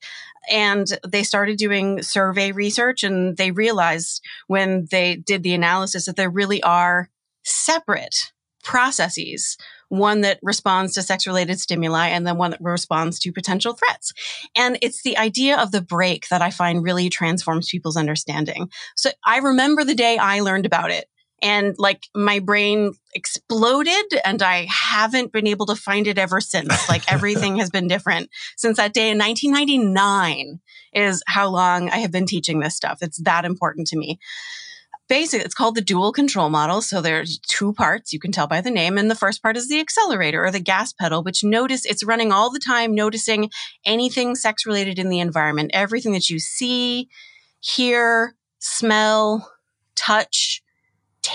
And 0.50 0.86
they 1.06 1.22
started 1.22 1.58
doing 1.58 2.02
survey 2.02 2.52
research 2.52 3.02
and 3.04 3.36
they 3.36 3.50
realized 3.50 4.22
when 4.46 4.86
they 4.90 5.16
did 5.16 5.42
the 5.42 5.54
analysis 5.54 6.06
that 6.06 6.16
there 6.16 6.30
really 6.30 6.62
are 6.62 7.10
separate 7.44 8.32
processes 8.62 9.56
one 9.90 10.20
that 10.20 10.38
responds 10.42 10.94
to 10.94 11.02
sex 11.02 11.26
related 11.26 11.58
stimuli 11.58 12.08
and 12.08 12.26
then 12.26 12.38
one 12.38 12.52
that 12.52 12.60
responds 12.62 13.18
to 13.18 13.32
potential 13.32 13.74
threats. 13.74 14.12
And 14.56 14.78
it's 14.80 15.02
the 15.02 15.18
idea 15.18 15.58
of 15.58 15.72
the 15.72 15.82
brake 15.82 16.28
that 16.28 16.40
I 16.40 16.50
find 16.50 16.82
really 16.82 17.10
transforms 17.10 17.68
people's 17.68 17.96
understanding. 17.96 18.70
So 18.96 19.10
I 19.24 19.38
remember 19.38 19.84
the 19.84 19.96
day 19.96 20.16
I 20.16 20.40
learned 20.40 20.64
about 20.64 20.92
it 20.92 21.06
and 21.42 21.74
like 21.78 22.04
my 22.14 22.38
brain 22.38 22.92
exploded 23.14 24.04
and 24.24 24.42
I 24.42 24.66
haven't 24.68 25.32
been 25.32 25.46
able 25.46 25.66
to 25.66 25.74
find 25.74 26.06
it 26.06 26.18
ever 26.18 26.40
since. 26.40 26.70
Like 26.88 27.10
everything 27.12 27.58
has 27.58 27.70
been 27.70 27.86
different 27.86 28.30
since 28.56 28.76
that 28.78 28.92
day 28.92 29.10
in 29.10 29.18
1999 29.18 30.60
is 30.92 31.22
how 31.28 31.48
long 31.48 31.88
I 31.88 31.98
have 31.98 32.10
been 32.10 32.26
teaching 32.26 32.58
this 32.58 32.74
stuff. 32.74 32.98
It's 33.00 33.22
that 33.22 33.44
important 33.44 33.86
to 33.88 33.96
me. 33.96 34.18
basically 35.08 35.44
it's 35.44 35.54
called 35.54 35.76
the 35.76 35.80
dual 35.80 36.12
control 36.12 36.50
model. 36.50 36.82
So 36.82 37.00
there's 37.00 37.38
two 37.38 37.72
parts, 37.72 38.12
you 38.12 38.18
can 38.18 38.32
tell 38.32 38.48
by 38.48 38.60
the 38.60 38.72
name. 38.72 38.98
And 38.98 39.08
the 39.08 39.14
first 39.14 39.40
part 39.40 39.56
is 39.56 39.68
the 39.68 39.78
accelerator 39.80 40.44
or 40.44 40.50
the 40.50 40.58
gas 40.58 40.92
pedal, 40.92 41.22
which 41.22 41.44
notice 41.44 41.84
it's 41.84 42.04
running 42.04 42.32
all 42.32 42.50
the 42.50 42.58
time, 42.60 42.94
noticing 42.94 43.50
anything 43.84 44.34
sex 44.34 44.66
related 44.66 44.98
in 44.98 45.10
the 45.10 45.20
environment, 45.20 45.70
everything 45.74 46.12
that 46.12 46.28
you 46.28 46.40
see, 46.40 47.08
hear, 47.60 48.34
smell, 48.58 49.52
touch, 49.94 50.62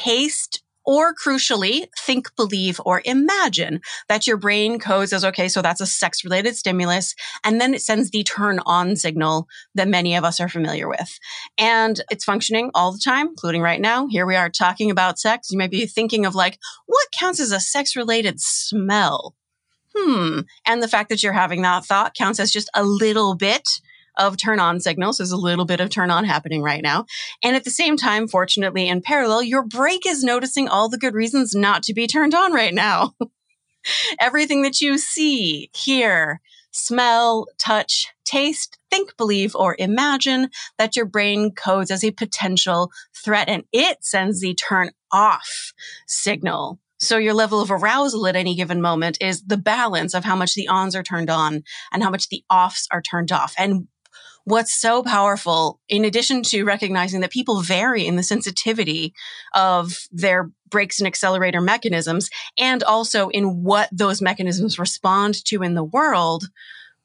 taste, 0.04 0.62
or 0.86 1.14
crucially, 1.16 1.88
think, 2.00 2.28
believe, 2.36 2.80
or 2.86 3.02
imagine 3.06 3.82
that 4.08 4.28
your 4.28 4.38
brain 4.38 4.78
codes 4.78 5.14
as, 5.14 5.26
okay, 5.26 5.48
so 5.48 5.62
that's 5.62 5.82
a 5.82 5.86
sex 5.86 6.24
related 6.24 6.56
stimulus. 6.56 7.16
And 7.44 7.60
then 7.60 7.74
it 7.74 7.82
sends 7.82 8.12
the 8.12 8.24
turn 8.24 8.60
on 8.66 8.96
signal 8.96 9.48
that 9.74 9.88
many 9.88 10.16
of 10.16 10.24
us 10.24 10.40
are 10.40 10.48
familiar 10.48 10.88
with. 10.88 11.20
And 11.58 12.00
it's 12.12 12.24
functioning 12.24 12.70
all 12.76 12.92
the 12.92 13.02
time, 13.04 13.30
including 13.30 13.62
right 13.64 13.82
now. 13.82 14.08
Here 14.08 14.28
we 14.28 14.36
are 14.36 14.50
talking 14.50 14.92
about 14.92 15.20
sex. 15.20 15.50
You 15.50 15.58
might 15.58 15.72
be 15.72 15.88
thinking 15.88 16.26
of 16.26 16.36
like, 16.36 16.60
what 16.86 17.08
counts 17.20 17.40
as 17.40 17.52
a 17.52 17.60
sex 17.60 17.96
related 17.96 18.40
smell? 18.40 19.34
Hmm. 19.96 20.42
And 20.68 20.84
the 20.84 20.88
fact 20.88 21.10
that 21.10 21.24
you're 21.24 21.34
having 21.34 21.64
that 21.64 21.86
thought 21.86 22.14
counts 22.14 22.40
as 22.40 22.52
just 22.52 22.70
a 22.76 22.84
little 22.84 23.36
bit 23.36 23.68
of 24.18 24.38
turn 24.38 24.60
on 24.60 24.80
signals. 24.80 25.18
There's 25.18 25.32
a 25.32 25.38
little 25.38 25.66
bit 25.66 25.80
of 25.80 25.90
turn 25.90 26.12
on 26.12 26.26
happening 26.26 26.62
right 26.62 26.82
now. 26.82 27.06
And 27.44 27.56
at 27.56 27.64
the 27.64 27.70
same 27.70 27.98
time, 27.98 28.28
fortunately, 28.28 28.88
in 28.88 29.02
parallel, 29.02 29.44
your 29.44 29.64
brake 29.64 30.06
is 30.06 30.24
noticing 30.24 30.68
all 30.68 30.90
the 30.90 30.98
good 30.98 31.14
reasons 31.14 31.56
not 31.56 31.84
to 31.84 31.94
be 31.94 32.08
turned 32.08 32.34
on 32.34 32.54
right 32.54 32.74
now. 32.74 33.16
Everything 34.20 34.64
that 34.64 34.82
you 34.82 34.98
see, 34.98 35.70
hear, 35.74 36.42
smell, 36.72 37.48
touch, 37.58 38.08
taste, 38.26 38.78
think, 38.90 39.16
believe, 39.18 39.56
or 39.56 39.76
imagine 39.80 40.50
that 40.78 40.96
your 40.96 41.06
brain 41.06 41.52
codes 41.52 41.92
as 41.92 42.04
a 42.04 42.12
potential 42.12 42.92
threat 43.16 43.48
and 43.48 43.64
it 43.72 44.04
sends 44.04 44.42
the 44.42 44.54
turn 44.56 44.92
off 45.12 45.74
signal. 46.08 46.80
So 47.00 47.18
your 47.18 47.34
level 47.34 47.62
of 47.62 47.72
arousal 47.72 48.28
at 48.28 48.36
any 48.36 48.56
given 48.56 48.82
moment 48.82 49.18
is 49.22 49.44
the 49.44 49.58
balance 49.58 50.14
of 50.14 50.24
how 50.24 50.36
much 50.36 50.56
the 50.56 50.68
ons 50.68 50.96
are 50.96 51.04
turned 51.04 51.30
on 51.30 51.64
and 51.92 52.04
how 52.04 52.10
much 52.10 52.30
the 52.30 52.44
offs 52.50 52.88
are 52.92 53.02
turned 53.02 53.32
off. 53.32 53.54
And 53.58 53.88
what's 54.46 54.80
so 54.80 55.04
powerful, 55.04 55.80
in 55.90 56.06
addition 56.06 56.44
to 56.44 56.64
recognizing 56.64 57.22
that 57.22 57.32
people 57.32 57.62
vary 57.62 58.06
in 58.06 58.16
the 58.16 58.24
sensitivity 58.24 59.14
of 59.54 60.08
their 60.12 60.52
brakes 60.70 61.00
and 61.00 61.08
accelerator 61.08 61.62
mechanisms, 61.62 62.30
and 62.58 62.84
also 62.84 63.30
in 63.30 63.64
what 63.64 63.90
those 63.92 64.22
mechanisms 64.22 64.80
respond 64.80 65.44
to 65.46 65.64
in 65.64 65.74
the 65.74 65.84
world. 65.84 66.46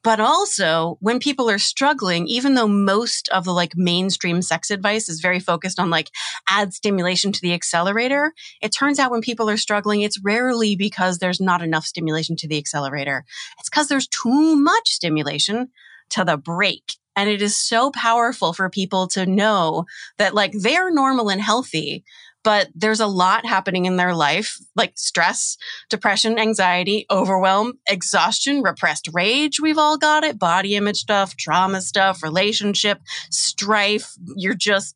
But 0.03 0.19
also 0.19 0.97
when 0.99 1.19
people 1.19 1.49
are 1.49 1.59
struggling, 1.59 2.27
even 2.27 2.55
though 2.55 2.67
most 2.67 3.29
of 3.29 3.43
the 3.43 3.53
like 3.53 3.73
mainstream 3.75 4.41
sex 4.41 4.71
advice 4.71 5.07
is 5.07 5.19
very 5.19 5.39
focused 5.39 5.79
on 5.79 5.91
like 5.91 6.09
add 6.49 6.73
stimulation 6.73 7.31
to 7.31 7.41
the 7.41 7.53
accelerator, 7.53 8.33
it 8.61 8.69
turns 8.69 8.97
out 8.97 9.11
when 9.11 9.21
people 9.21 9.47
are 9.47 9.57
struggling, 9.57 10.01
it's 10.01 10.19
rarely 10.23 10.75
because 10.75 11.19
there's 11.19 11.39
not 11.39 11.61
enough 11.61 11.85
stimulation 11.85 12.35
to 12.37 12.47
the 12.47 12.57
accelerator. 12.57 13.25
It's 13.59 13.69
because 13.69 13.89
there's 13.89 14.07
too 14.07 14.55
much 14.55 14.89
stimulation 14.89 15.69
to 16.09 16.25
the 16.25 16.37
brake. 16.37 16.93
And 17.15 17.29
it 17.29 17.41
is 17.41 17.55
so 17.55 17.91
powerful 17.91 18.53
for 18.53 18.69
people 18.69 19.07
to 19.09 19.25
know 19.25 19.85
that 20.17 20.33
like 20.33 20.53
they're 20.53 20.91
normal 20.91 21.29
and 21.29 21.41
healthy, 21.41 22.03
but 22.43 22.69
there's 22.73 22.99
a 22.99 23.07
lot 23.07 23.45
happening 23.45 23.85
in 23.85 23.97
their 23.97 24.15
life, 24.15 24.57
like 24.75 24.93
stress, 24.95 25.57
depression, 25.89 26.39
anxiety, 26.39 27.05
overwhelm, 27.11 27.73
exhaustion, 27.87 28.63
repressed 28.63 29.09
rage. 29.13 29.59
We've 29.59 29.77
all 29.77 29.97
got 29.97 30.23
it. 30.23 30.39
Body 30.39 30.75
image 30.75 30.97
stuff, 30.97 31.35
trauma 31.35 31.81
stuff, 31.81 32.23
relationship, 32.23 32.99
strife. 33.29 34.13
You're 34.35 34.55
just 34.55 34.95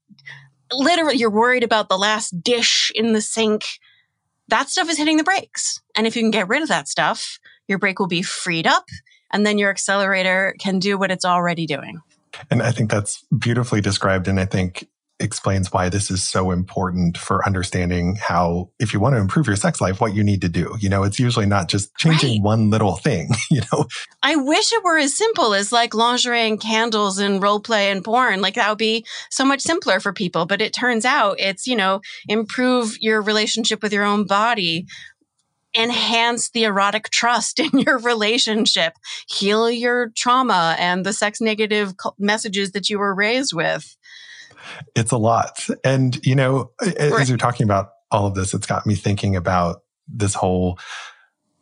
literally, 0.71 1.17
you're 1.17 1.29
worried 1.29 1.63
about 1.63 1.89
the 1.89 1.97
last 1.97 2.41
dish 2.41 2.91
in 2.95 3.13
the 3.13 3.21
sink. 3.21 3.63
That 4.47 4.69
stuff 4.69 4.89
is 4.89 4.97
hitting 4.97 5.17
the 5.17 5.23
brakes. 5.23 5.81
And 5.95 6.07
if 6.07 6.15
you 6.15 6.23
can 6.23 6.31
get 6.31 6.47
rid 6.47 6.63
of 6.63 6.69
that 6.69 6.87
stuff, 6.87 7.39
your 7.67 7.77
brake 7.77 7.99
will 7.99 8.07
be 8.07 8.21
freed 8.21 8.65
up 8.67 8.85
and 9.31 9.45
then 9.45 9.57
your 9.57 9.69
accelerator 9.69 10.55
can 10.59 10.79
do 10.79 10.97
what 10.97 11.11
it's 11.11 11.25
already 11.25 11.65
doing. 11.65 12.01
And 12.51 12.61
I 12.61 12.71
think 12.71 12.91
that's 12.91 13.23
beautifully 13.37 13.81
described. 13.81 14.27
And 14.27 14.39
I 14.39 14.45
think 14.45 14.87
explains 15.19 15.71
why 15.71 15.87
this 15.87 16.11
is 16.11 16.23
so 16.23 16.51
important 16.51 17.17
for 17.17 17.45
understanding 17.45 18.15
how, 18.15 18.69
if 18.79 18.93
you 18.93 18.99
want 18.99 19.15
to 19.15 19.21
improve 19.21 19.47
your 19.47 19.55
sex 19.55 19.79
life, 19.79 20.01
what 20.01 20.13
you 20.13 20.23
need 20.23 20.41
to 20.41 20.49
do. 20.49 20.75
You 20.79 20.89
know, 20.89 21.03
it's 21.03 21.19
usually 21.19 21.45
not 21.45 21.69
just 21.69 21.95
changing 21.95 22.33
right. 22.33 22.41
one 22.43 22.69
little 22.69 22.97
thing, 22.97 23.29
you 23.51 23.61
know. 23.71 23.85
I 24.21 24.35
wish 24.35 24.73
it 24.73 24.83
were 24.83 24.97
as 24.97 25.15
simple 25.15 25.53
as 25.53 25.71
like 25.71 25.93
lingerie 25.93 26.47
and 26.47 26.59
candles 26.59 27.17
and 27.17 27.41
role 27.41 27.61
play 27.61 27.91
and 27.91 28.03
porn. 28.03 28.41
Like 28.41 28.55
that 28.55 28.69
would 28.69 28.77
be 28.77 29.05
so 29.29 29.45
much 29.45 29.61
simpler 29.61 29.99
for 29.99 30.11
people. 30.11 30.45
But 30.45 30.61
it 30.61 30.73
turns 30.73 31.05
out 31.05 31.39
it's, 31.39 31.65
you 31.65 31.75
know, 31.75 32.01
improve 32.27 32.97
your 32.99 33.21
relationship 33.21 33.81
with 33.81 33.93
your 33.93 34.03
own 34.03 34.25
body, 34.25 34.85
enhance 35.77 36.49
the 36.49 36.63
erotic 36.63 37.09
trust 37.09 37.59
in 37.59 37.79
your 37.79 37.97
relationship, 37.99 38.93
heal 39.27 39.69
your 39.69 40.09
trauma 40.15 40.75
and 40.79 41.05
the 41.05 41.13
sex 41.13 41.41
negative 41.41 41.93
messages 42.17 42.71
that 42.71 42.89
you 42.89 42.99
were 42.99 43.13
raised 43.13 43.53
with. 43.53 43.95
It's 44.95 45.11
a 45.11 45.17
lot. 45.17 45.67
And, 45.83 46.23
you 46.25 46.35
know, 46.35 46.71
as 46.97 47.29
you're 47.29 47.37
talking 47.37 47.65
about 47.65 47.89
all 48.11 48.25
of 48.25 48.35
this, 48.35 48.53
it's 48.53 48.65
got 48.65 48.85
me 48.85 48.95
thinking 48.95 49.35
about 49.35 49.81
this 50.07 50.33
whole 50.33 50.79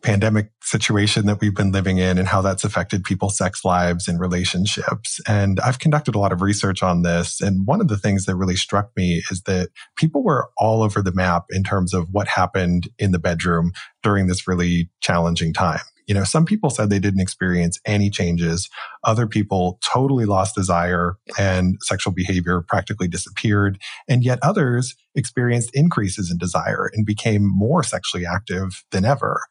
pandemic 0.03 0.51
situation 0.61 1.25
that 1.25 1.39
we've 1.39 1.55
been 1.55 1.71
living 1.71 1.97
in 1.97 2.17
and 2.17 2.27
how 2.27 2.41
that's 2.41 2.63
affected 2.63 3.03
people's 3.03 3.37
sex 3.37 3.63
lives 3.63 4.07
and 4.07 4.19
relationships. 4.19 5.19
And 5.27 5.59
I've 5.61 5.79
conducted 5.79 6.13
a 6.13 6.19
lot 6.19 6.33
of 6.33 6.41
research 6.41 6.83
on 6.83 7.01
this. 7.01 7.41
And 7.41 7.65
one 7.65 7.81
of 7.81 7.87
the 7.87 7.97
things 7.97 8.25
that 8.25 8.35
really 8.35 8.57
struck 8.57 8.91
me 8.97 9.23
is 9.31 9.41
that 9.43 9.69
people 9.95 10.23
were 10.23 10.49
all 10.57 10.83
over 10.83 11.01
the 11.01 11.13
map 11.13 11.45
in 11.49 11.63
terms 11.63 11.93
of 11.93 12.09
what 12.11 12.27
happened 12.27 12.89
in 12.99 13.11
the 13.11 13.19
bedroom 13.19 13.71
during 14.03 14.27
this 14.27 14.47
really 14.47 14.89
challenging 15.01 15.53
time. 15.53 15.79
You 16.07 16.13
know, 16.13 16.23
some 16.23 16.45
people 16.45 16.69
said 16.69 16.89
they 16.89 16.99
didn't 16.99 17.21
experience 17.21 17.79
any 17.85 18.09
changes. 18.09 18.69
Other 19.03 19.27
people 19.27 19.79
totally 19.85 20.25
lost 20.25 20.55
desire 20.55 21.15
and 21.37 21.77
sexual 21.81 22.13
behavior 22.13 22.63
practically 22.67 23.07
disappeared. 23.07 23.79
And 24.07 24.23
yet 24.23 24.39
others 24.41 24.95
experienced 25.15 25.71
increases 25.73 26.31
in 26.31 26.37
desire 26.37 26.89
and 26.93 27.05
became 27.05 27.43
more 27.43 27.83
sexually 27.83 28.25
active 28.25 28.83
than 28.91 29.05
ever. 29.05 29.41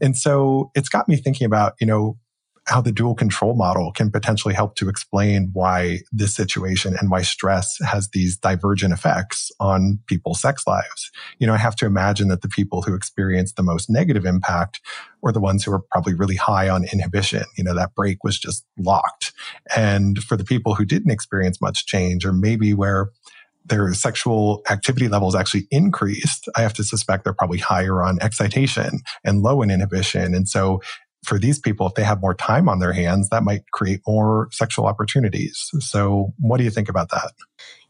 And 0.00 0.16
so 0.16 0.70
it's 0.74 0.88
got 0.88 1.08
me 1.08 1.16
thinking 1.16 1.44
about, 1.44 1.74
you 1.80 1.86
know, 1.86 2.18
how 2.68 2.82
the 2.82 2.92
dual 2.92 3.14
control 3.14 3.54
model 3.54 3.92
can 3.92 4.10
potentially 4.10 4.54
help 4.54 4.74
to 4.76 4.88
explain 4.88 5.50
why 5.54 6.00
this 6.12 6.34
situation 6.34 6.94
and 7.00 7.10
why 7.10 7.22
stress 7.22 7.78
has 7.80 8.10
these 8.10 8.36
divergent 8.36 8.92
effects 8.92 9.50
on 9.58 9.98
people's 10.06 10.40
sex 10.40 10.66
lives. 10.66 11.10
You 11.38 11.46
know, 11.46 11.54
I 11.54 11.58
have 11.58 11.76
to 11.76 11.86
imagine 11.86 12.28
that 12.28 12.42
the 12.42 12.48
people 12.48 12.82
who 12.82 12.94
experience 12.94 13.54
the 13.54 13.62
most 13.62 13.88
negative 13.88 14.26
impact 14.26 14.80
were 15.22 15.32
the 15.32 15.40
ones 15.40 15.64
who 15.64 15.70
were 15.70 15.82
probably 15.90 16.14
really 16.14 16.36
high 16.36 16.68
on 16.68 16.84
inhibition. 16.92 17.44
You 17.56 17.64
know, 17.64 17.74
that 17.74 17.94
brake 17.94 18.22
was 18.22 18.38
just 18.38 18.66
locked. 18.78 19.32
And 19.74 20.22
for 20.22 20.36
the 20.36 20.44
people 20.44 20.74
who 20.74 20.84
didn't 20.84 21.10
experience 21.10 21.60
much 21.62 21.86
change 21.86 22.26
or 22.26 22.32
maybe 22.32 22.74
where 22.74 23.08
their 23.64 23.92
sexual 23.94 24.62
activity 24.70 25.08
levels 25.08 25.34
actually 25.34 25.66
increased, 25.70 26.48
I 26.56 26.62
have 26.62 26.74
to 26.74 26.84
suspect 26.84 27.24
they're 27.24 27.32
probably 27.32 27.58
higher 27.58 28.02
on 28.02 28.18
excitation 28.20 29.00
and 29.24 29.42
low 29.42 29.62
in 29.62 29.70
inhibition. 29.70 30.34
And 30.34 30.48
so 30.48 30.80
for 31.24 31.38
these 31.38 31.58
people, 31.58 31.86
if 31.86 31.94
they 31.94 32.04
have 32.04 32.20
more 32.20 32.34
time 32.34 32.68
on 32.68 32.78
their 32.78 32.92
hands, 32.92 33.28
that 33.30 33.42
might 33.42 33.70
create 33.72 34.00
more 34.06 34.48
sexual 34.52 34.86
opportunities. 34.86 35.70
So, 35.80 36.32
what 36.38 36.58
do 36.58 36.64
you 36.64 36.70
think 36.70 36.88
about 36.88 37.10
that? 37.10 37.32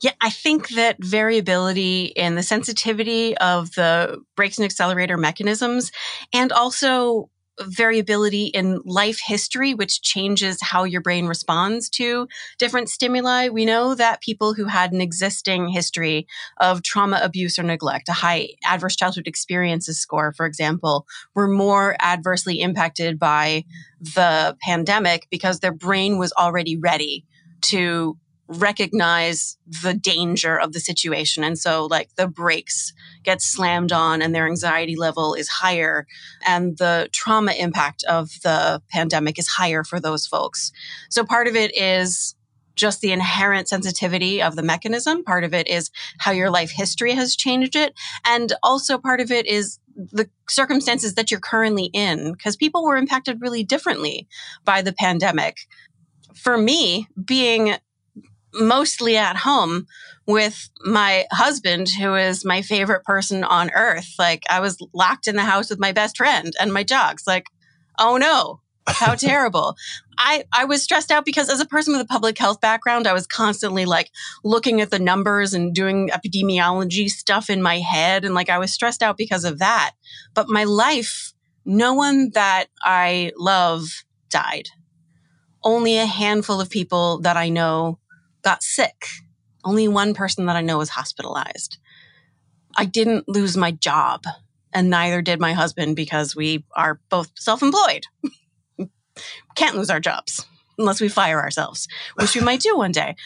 Yeah, 0.01 0.13
I 0.21 0.31
think 0.31 0.71
that 0.71 0.97
variability 1.03 2.05
in 2.05 2.37
the 2.37 2.43
sensitivity 2.43 3.37
of 3.39 3.75
the 3.75 4.23
brakes 4.37 4.59
and 4.59 4.65
accelerator 4.65 5.17
mechanisms 5.17 5.91
and 6.33 6.53
also 6.53 7.31
variability 7.61 8.47
in 8.47 8.81
life 8.85 9.21
history, 9.25 9.75
which 9.75 10.03
changes 10.03 10.59
how 10.63 10.85
your 10.85 11.01
brain 11.01 11.27
responds 11.27 11.89
to 11.91 12.29
different 12.59 12.89
stimuli. 12.89 13.49
We 13.49 13.65
know 13.65 13.95
that 13.95 14.23
people 14.23 14.55
who 14.55 14.67
had 14.67 14.93
an 14.93 15.01
existing 15.01 15.69
history 15.69 16.27
of 16.59 16.83
trauma, 16.83 17.21
abuse, 17.23 17.59
or 17.59 17.63
neglect, 17.63 18.09
a 18.09 18.13
high 18.13 18.51
adverse 18.65 18.97
childhood 18.97 19.27
experiences 19.27 19.99
score, 19.99 20.33
for 20.33 20.47
example, 20.47 21.07
were 21.35 21.49
more 21.49 21.97
adversely 22.01 22.61
impacted 22.61 23.19
by 23.19 23.65
the 24.01 24.57
pandemic 24.63 25.27
because 25.31 25.61
their 25.61 25.73
brain 25.73 26.19
was 26.19 26.33
already 26.33 26.77
ready 26.77 27.25
to 27.61 28.17
recognize 28.49 29.59
the 29.83 29.95
danger 29.95 30.59
of 30.59 30.73
the 30.73 30.81
situation. 30.81 31.45
And 31.45 31.59
so, 31.59 31.87
like, 31.87 32.15
the 32.17 32.27
brakes 32.27 32.95
get 33.23 33.43
slammed 33.43 33.93
on 33.93 34.23
and 34.23 34.35
their 34.35 34.47
anxiety 34.47 34.97
level 34.97 35.35
is 35.35 35.49
higher, 35.49 36.07
and 36.47 36.79
the 36.79 37.09
trauma 37.13 37.53
impact 37.53 38.05
of 38.05 38.31
the 38.43 38.83
pandemic 38.91 39.39
is 39.39 39.49
higher 39.49 39.85
for 39.85 40.01
those 40.01 40.27
folks. 40.27 40.73
So, 41.11 41.25
part 41.25 41.47
of 41.47 41.57
it 41.57 41.77
is 41.77 42.35
just 42.75 43.01
the 43.01 43.13
inherent 43.13 43.69
sensitivity 43.69 44.41
of 44.41 44.57
the 44.57 44.63
mechanism. 44.63 45.25
Part 45.25 45.45
of 45.45 45.53
it 45.53 45.69
is 45.69 45.91
how 46.19 46.31
your 46.31 46.49
life 46.49 46.71
history 46.71 47.13
has 47.13 47.37
changed 47.37 47.75
it. 47.75 47.93
And 48.25 48.53
also 48.63 48.99
part 48.99 49.21
of 49.21 49.33
it 49.33 49.47
is 49.47 49.81
the 49.97 50.31
circumstances 50.49 51.15
that 51.15 51.31
you're 51.31 51.41
currently 51.41 51.91
in, 51.93 52.33
because 52.33 52.57
people 52.57 52.85
were 52.85 52.97
impacted 52.97 53.43
really 53.43 53.65
differently 53.65 54.29
by 54.65 54.81
the 54.81 54.93
pandemic. 54.93 55.57
For 56.37 56.57
me, 56.57 57.09
being 57.23 57.75
mostly 58.59 59.17
at 59.17 59.37
home 59.37 59.87
with 60.27 60.69
my 60.85 61.27
husband, 61.31 61.89
who 61.89 62.15
is 62.15 62.45
my 62.45 62.61
favorite 62.61 63.05
person 63.05 63.45
on 63.45 63.71
earth. 63.75 64.15
Like 64.19 64.45
I 64.51 64.61
was 64.61 64.77
locked 64.93 65.27
in 65.27 65.37
the 65.37 65.43
house 65.43 65.71
with 65.71 65.79
my 65.79 65.93
best 65.93 66.19
friend 66.19 66.53
and 66.61 66.73
my 66.73 66.83
dogs. 66.83 67.25
Like, 67.27 67.47
oh 67.99 68.19
no, 68.19 68.61
how 68.87 69.15
terrible. 69.17 69.75
I, 70.19 70.45
I 70.53 70.65
was 70.65 70.83
stressed 70.83 71.11
out 71.11 71.25
because 71.25 71.49
as 71.49 71.61
a 71.61 71.67
person 71.67 71.93
with 71.93 72.03
a 72.03 72.07
public 72.07 72.37
health 72.37 72.61
background, 72.61 73.07
I 73.07 73.13
was 73.13 73.27
constantly 73.27 73.87
like 73.87 74.11
looking 74.45 74.81
at 74.81 74.91
the 74.91 74.99
numbers 74.99 75.55
and 75.55 75.75
doing 75.75 76.11
epidemiology 76.11 77.09
stuff 77.09 77.49
in 77.49 77.63
my 77.63 77.79
head. 77.79 78.25
And 78.25 78.35
like 78.35 78.51
I 78.51 78.59
was 78.59 78.73
stressed 78.73 79.03
out 79.03 79.17
because 79.17 79.45
of 79.45 79.61
that. 79.61 79.93
But 80.35 80.49
my 80.49 80.65
life, 80.65 81.33
no 81.65 81.95
one 81.95 82.33
that 82.35 82.67
I 82.83 83.33
love 83.39 84.05
died. 84.29 84.69
Only 85.63 85.97
a 85.97 86.07
handful 86.07 86.61
of 86.61 86.69
people 86.69 87.21
that 87.21 87.37
I 87.37 87.49
know 87.49 87.99
got 88.43 88.63
sick. 88.63 89.07
Only 89.65 89.89
one 89.89 90.15
person 90.15 90.47
that 90.47 90.57
I 90.57 90.63
know 90.63 90.79
was 90.79 90.91
hospitalized. 90.91 91.79
I 92.77 92.85
didn't 92.85 93.29
lose 93.29 93.57
my 93.57 93.73
job, 93.73 94.25
and 94.73 94.91
neither 94.91 95.21
did 95.23 95.41
my 95.41 95.53
husband 95.53 95.97
because 95.97 96.37
we 96.37 96.65
are 96.75 97.01
both 97.09 97.31
self 97.37 97.63
employed. 97.63 98.05
Can't 99.57 99.77
lose 99.77 99.91
our 99.91 100.01
jobs 100.01 100.47
unless 100.79 101.01
we 101.01 101.09
fire 101.09 101.41
ourselves, 101.41 101.89
which 102.15 102.35
we 102.35 102.41
might 102.41 102.61
do 102.61 102.77
one 102.77 102.93
day. 102.93 103.17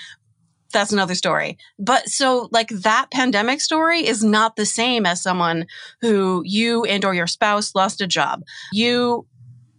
That's 0.73 0.93
another 0.93 1.15
story. 1.15 1.59
But 1.79 2.09
so 2.09 2.49
like 2.51 2.69
that 2.69 3.11
pandemic 3.11 3.61
story 3.61 4.07
is 4.07 4.25
not 4.25 4.57
the 4.57 4.65
same 4.65 5.05
as 5.05 5.23
someone 5.23 5.67
who 6.01 6.43
you 6.47 6.85
and 6.85 7.05
or 7.05 7.13
your 7.13 7.27
spouse 7.27 7.75
lost 7.75 8.01
a 8.01 8.07
job. 8.07 8.43
You 8.73 9.27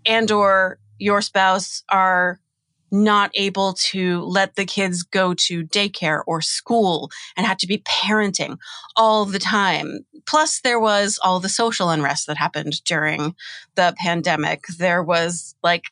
and 0.06 0.32
or 0.32 0.78
your 1.00 1.22
spouse 1.22 1.84
are 1.90 2.40
not 2.93 3.31
able 3.33 3.73
to 3.73 4.21
let 4.21 4.55
the 4.55 4.65
kids 4.65 5.01
go 5.01 5.33
to 5.33 5.65
daycare 5.65 6.21
or 6.27 6.41
school 6.41 7.09
and 7.35 7.45
had 7.45 7.57
to 7.59 7.67
be 7.67 7.79
parenting 7.79 8.57
all 8.95 9.25
the 9.25 9.39
time. 9.39 10.05
Plus, 10.27 10.62
there 10.62 10.79
was 10.79 11.19
all 11.23 11.39
the 11.39 11.50
social 11.50 11.89
unrest 11.89 12.27
that 12.27 12.38
happened 12.38 12.83
during 12.85 13.35
the 13.75 13.95
pandemic. 13.97 14.65
There 14.77 15.01
was 15.01 15.55
like 15.63 15.85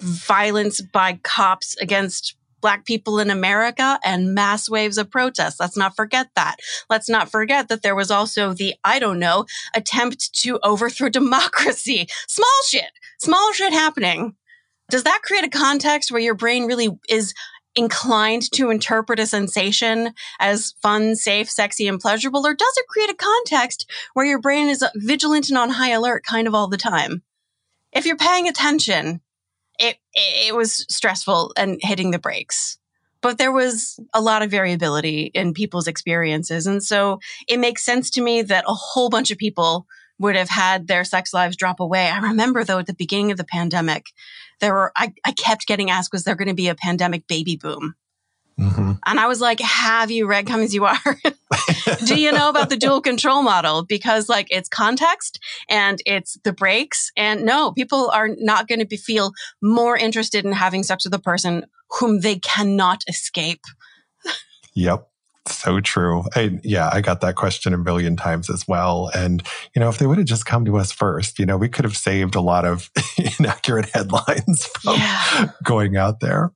violence 0.00 0.80
by 0.80 1.20
cops 1.22 1.76
against 1.76 2.34
Black 2.60 2.86
people 2.86 3.20
in 3.20 3.30
America 3.30 4.00
and 4.02 4.34
mass 4.34 4.68
waves 4.68 4.98
of 4.98 5.10
protests. 5.10 5.60
Let's 5.60 5.76
not 5.76 5.94
forget 5.94 6.28
that. 6.36 6.56
Let's 6.90 7.08
not 7.08 7.30
forget 7.30 7.68
that 7.68 7.82
there 7.82 7.94
was 7.94 8.10
also 8.10 8.52
the, 8.52 8.74
I 8.82 8.98
don't 8.98 9.18
know, 9.18 9.44
attempt 9.74 10.32
to 10.40 10.58
overthrow 10.64 11.08
democracy. 11.10 12.08
Small 12.26 12.48
shit, 12.66 12.90
small 13.18 13.52
shit 13.52 13.72
happening 13.72 14.34
does 14.90 15.04
that 15.04 15.20
create 15.22 15.44
a 15.44 15.50
context 15.50 16.10
where 16.10 16.20
your 16.20 16.34
brain 16.34 16.66
really 16.66 16.98
is 17.08 17.34
inclined 17.76 18.50
to 18.52 18.70
interpret 18.70 19.20
a 19.20 19.26
sensation 19.26 20.12
as 20.40 20.74
fun, 20.82 21.14
safe, 21.14 21.48
sexy, 21.48 21.86
and 21.86 22.00
pleasurable? 22.00 22.46
Or 22.46 22.54
does 22.54 22.74
it 22.76 22.88
create 22.88 23.10
a 23.10 23.14
context 23.14 23.90
where 24.14 24.26
your 24.26 24.40
brain 24.40 24.68
is 24.68 24.82
uh, 24.82 24.88
vigilant 24.96 25.48
and 25.48 25.58
on 25.58 25.70
high 25.70 25.90
alert 25.90 26.24
kind 26.24 26.48
of 26.48 26.54
all 26.54 26.68
the 26.68 26.76
time? 26.76 27.22
If 27.92 28.04
you're 28.04 28.16
paying 28.16 28.48
attention, 28.48 29.20
it, 29.78 29.96
it 30.14 30.54
was 30.54 30.84
stressful 30.90 31.52
and 31.56 31.78
hitting 31.80 32.10
the 32.10 32.18
brakes. 32.18 32.78
But 33.20 33.38
there 33.38 33.52
was 33.52 33.98
a 34.14 34.20
lot 34.20 34.42
of 34.42 34.50
variability 34.50 35.30
in 35.34 35.54
people's 35.54 35.88
experiences. 35.88 36.66
And 36.66 36.82
so 36.82 37.20
it 37.48 37.58
makes 37.58 37.84
sense 37.84 38.10
to 38.10 38.20
me 38.20 38.42
that 38.42 38.64
a 38.66 38.74
whole 38.74 39.08
bunch 39.08 39.30
of 39.30 39.38
people 39.38 39.86
would 40.18 40.36
have 40.36 40.48
had 40.48 40.86
their 40.86 41.04
sex 41.04 41.32
lives 41.32 41.56
drop 41.56 41.80
away. 41.80 42.08
I 42.08 42.18
remember 42.18 42.64
though 42.64 42.78
at 42.78 42.86
the 42.86 42.94
beginning 42.94 43.30
of 43.30 43.36
the 43.36 43.44
pandemic, 43.44 44.06
there 44.60 44.74
were, 44.74 44.92
I, 44.96 45.12
I 45.24 45.32
kept 45.32 45.66
getting 45.66 45.90
asked, 45.90 46.12
was 46.12 46.24
there 46.24 46.34
going 46.34 46.48
to 46.48 46.54
be 46.54 46.68
a 46.68 46.74
pandemic 46.74 47.26
baby 47.26 47.56
boom? 47.56 47.94
Mm-hmm. 48.58 48.92
And 49.06 49.20
I 49.20 49.28
was 49.28 49.40
like, 49.40 49.60
have 49.60 50.10
you 50.10 50.26
read 50.26 50.46
Come 50.46 50.60
As 50.60 50.74
You 50.74 50.84
Are? 50.84 50.98
Do 52.04 52.20
you 52.20 52.32
know 52.32 52.48
about 52.48 52.70
the 52.70 52.76
dual 52.76 53.00
control 53.00 53.42
model? 53.42 53.84
Because 53.84 54.28
like 54.28 54.48
it's 54.50 54.68
context 54.68 55.38
and 55.68 56.00
it's 56.04 56.36
the 56.42 56.52
brakes. 56.52 57.12
And 57.16 57.44
no, 57.44 57.72
people 57.72 58.10
are 58.10 58.28
not 58.36 58.66
going 58.66 58.80
to 58.80 58.86
be, 58.86 58.96
feel 58.96 59.32
more 59.62 59.96
interested 59.96 60.44
in 60.44 60.52
having 60.52 60.82
sex 60.82 61.04
with 61.04 61.14
a 61.14 61.20
person 61.20 61.66
whom 62.00 62.20
they 62.20 62.36
cannot 62.36 63.02
escape. 63.08 63.62
Yep 64.74 65.08
so 65.50 65.80
true. 65.80 66.24
I, 66.34 66.58
yeah, 66.62 66.90
I 66.92 67.00
got 67.00 67.20
that 67.20 67.36
question 67.36 67.74
a 67.74 67.78
million 67.78 68.16
times 68.16 68.50
as 68.50 68.66
well. 68.66 69.10
And, 69.14 69.42
you 69.74 69.80
know, 69.80 69.88
if 69.88 69.98
they 69.98 70.06
would 70.06 70.18
have 70.18 70.26
just 70.26 70.46
come 70.46 70.64
to 70.64 70.76
us 70.76 70.92
first, 70.92 71.38
you 71.38 71.46
know, 71.46 71.56
we 71.56 71.68
could 71.68 71.84
have 71.84 71.96
saved 71.96 72.34
a 72.34 72.40
lot 72.40 72.64
of 72.64 72.90
inaccurate 73.38 73.90
headlines 73.90 74.66
from 74.66 74.94
yeah. 74.94 75.50
going 75.64 75.96
out 75.96 76.20
there. 76.20 76.52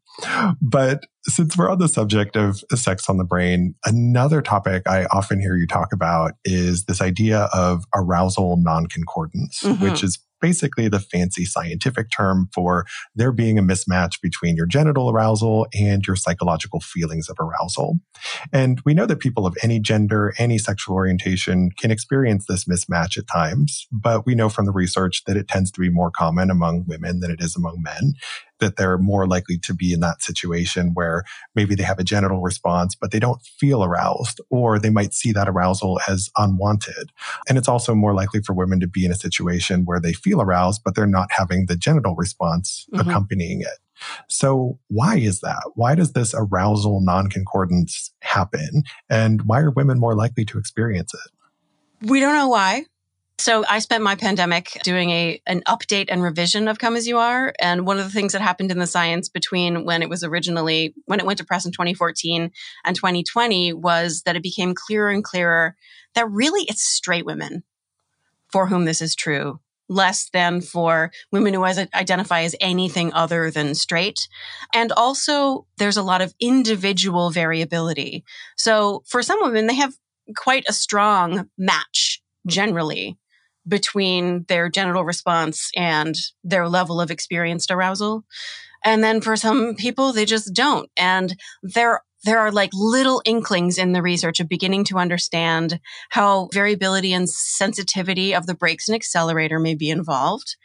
But 0.60 1.04
since 1.24 1.56
we're 1.56 1.70
on 1.70 1.78
the 1.78 1.88
subject 1.88 2.36
of 2.36 2.62
sex 2.74 3.08
on 3.08 3.16
the 3.16 3.24
brain, 3.24 3.74
another 3.84 4.42
topic 4.42 4.82
I 4.86 5.06
often 5.06 5.40
hear 5.40 5.56
you 5.56 5.66
talk 5.66 5.92
about 5.92 6.32
is 6.44 6.84
this 6.84 7.00
idea 7.00 7.48
of 7.52 7.84
arousal 7.94 8.56
non-concordance, 8.58 9.62
mm-hmm. 9.62 9.82
which 9.82 10.02
is 10.02 10.18
basically 10.42 10.88
the 10.88 11.00
fancy 11.00 11.46
scientific 11.46 12.08
term 12.10 12.50
for 12.52 12.84
there 13.14 13.32
being 13.32 13.58
a 13.58 13.62
mismatch 13.62 14.20
between 14.20 14.56
your 14.56 14.66
genital 14.66 15.08
arousal 15.08 15.66
and 15.72 16.06
your 16.06 16.16
psychological 16.16 16.80
feelings 16.80 17.30
of 17.30 17.36
arousal. 17.40 17.98
And 18.52 18.82
we 18.84 18.92
know 18.92 19.06
that 19.06 19.20
people 19.20 19.46
of 19.46 19.56
any 19.62 19.80
gender, 19.80 20.34
any 20.38 20.58
sexual 20.58 20.94
orientation 20.96 21.70
can 21.78 21.90
experience 21.90 22.46
this 22.46 22.64
mismatch 22.64 23.16
at 23.16 23.28
times, 23.32 23.86
but 23.90 24.26
we 24.26 24.34
know 24.34 24.50
from 24.50 24.66
the 24.66 24.72
research 24.72 25.22
that 25.26 25.36
it 25.36 25.48
tends 25.48 25.70
to 25.70 25.80
be 25.80 25.88
more 25.88 26.10
common 26.10 26.50
among 26.50 26.84
women 26.86 27.20
than 27.20 27.30
it 27.30 27.40
is 27.40 27.56
among 27.56 27.80
men 27.80 28.14
that 28.62 28.76
they're 28.76 28.96
more 28.96 29.26
likely 29.26 29.58
to 29.58 29.74
be 29.74 29.92
in 29.92 30.00
that 30.00 30.22
situation 30.22 30.92
where 30.94 31.24
maybe 31.54 31.74
they 31.74 31.82
have 31.82 31.98
a 31.98 32.04
genital 32.04 32.40
response, 32.40 32.94
but 32.94 33.10
they 33.10 33.18
don't 33.18 33.42
feel 33.42 33.84
aroused, 33.84 34.40
or 34.48 34.78
they 34.78 34.88
might 34.88 35.12
see 35.12 35.32
that 35.32 35.48
arousal 35.48 36.00
as 36.08 36.30
unwanted. 36.38 37.12
And 37.48 37.58
it's 37.58 37.68
also 37.68 37.94
more 37.94 38.14
likely 38.14 38.40
for 38.40 38.54
women 38.54 38.80
to 38.80 38.86
be 38.86 39.04
in 39.04 39.10
a 39.10 39.16
situation 39.16 39.84
where 39.84 40.00
they 40.00 40.14
feel 40.14 40.40
aroused, 40.40 40.82
but 40.84 40.94
they're 40.94 41.06
not 41.06 41.28
having 41.30 41.66
the 41.66 41.76
genital 41.76 42.14
response 42.14 42.86
mm-hmm. 42.92 43.06
accompanying 43.06 43.60
it. 43.60 43.78
So 44.28 44.78
why 44.88 45.18
is 45.18 45.40
that? 45.40 45.62
Why 45.74 45.94
does 45.94 46.12
this 46.12 46.34
arousal 46.34 47.00
non-concordance 47.02 48.12
happen? 48.20 48.82
And 49.10 49.42
why 49.42 49.60
are 49.60 49.70
women 49.70 50.00
more 50.00 50.14
likely 50.16 50.44
to 50.46 50.58
experience 50.58 51.12
it? 51.12 52.08
We 52.08 52.20
don't 52.20 52.34
know 52.34 52.48
why. 52.48 52.86
So 53.42 53.64
I 53.68 53.80
spent 53.80 54.04
my 54.04 54.14
pandemic 54.14 54.78
doing 54.84 55.10
a 55.10 55.42
an 55.48 55.62
update 55.66 56.06
and 56.10 56.22
revision 56.22 56.68
of 56.68 56.78
Come 56.78 56.94
As 56.94 57.08
You 57.08 57.18
Are. 57.18 57.52
And 57.58 57.84
one 57.84 57.98
of 57.98 58.04
the 58.04 58.10
things 58.12 58.34
that 58.34 58.40
happened 58.40 58.70
in 58.70 58.78
the 58.78 58.86
science 58.86 59.28
between 59.28 59.84
when 59.84 60.00
it 60.00 60.08
was 60.08 60.22
originally 60.22 60.94
when 61.06 61.18
it 61.18 61.26
went 61.26 61.38
to 61.38 61.44
press 61.44 61.66
in 61.66 61.72
2014 61.72 62.52
and 62.84 62.96
2020 62.96 63.72
was 63.72 64.22
that 64.26 64.36
it 64.36 64.44
became 64.44 64.76
clearer 64.76 65.10
and 65.10 65.24
clearer 65.24 65.74
that 66.14 66.30
really 66.30 66.62
it's 66.68 66.84
straight 66.84 67.26
women 67.26 67.64
for 68.52 68.68
whom 68.68 68.84
this 68.84 69.00
is 69.00 69.16
true 69.16 69.58
less 69.88 70.30
than 70.32 70.60
for 70.60 71.10
women 71.32 71.52
who 71.52 71.64
identify 71.64 72.42
as 72.42 72.54
anything 72.60 73.12
other 73.12 73.50
than 73.50 73.74
straight. 73.74 74.28
And 74.72 74.92
also, 74.92 75.66
there's 75.78 75.98
a 75.98 76.02
lot 76.02 76.22
of 76.22 76.32
individual 76.40 77.30
variability. 77.30 78.24
So, 78.56 79.02
for 79.06 79.22
some 79.22 79.42
women, 79.42 79.66
they 79.66 79.74
have 79.74 79.94
quite 80.36 80.64
a 80.68 80.72
strong 80.72 81.50
match 81.58 82.22
generally 82.46 83.18
between 83.66 84.44
their 84.48 84.68
genital 84.68 85.04
response 85.04 85.70
and 85.76 86.14
their 86.42 86.68
level 86.68 87.00
of 87.00 87.10
experienced 87.10 87.70
arousal. 87.70 88.24
And 88.84 89.02
then 89.02 89.20
for 89.20 89.36
some 89.36 89.74
people, 89.76 90.12
they 90.12 90.24
just 90.24 90.52
don't. 90.52 90.90
And 90.96 91.36
there, 91.62 92.02
there 92.24 92.40
are 92.40 92.50
like 92.50 92.70
little 92.72 93.22
inklings 93.24 93.78
in 93.78 93.92
the 93.92 94.02
research 94.02 94.40
of 94.40 94.48
beginning 94.48 94.84
to 94.84 94.98
understand 94.98 95.80
how 96.10 96.48
variability 96.52 97.12
and 97.12 97.28
sensitivity 97.28 98.34
of 98.34 98.46
the 98.46 98.54
brakes 98.54 98.88
and 98.88 98.96
accelerator 98.96 99.58
may 99.58 99.74
be 99.74 99.90
involved. 99.90 100.56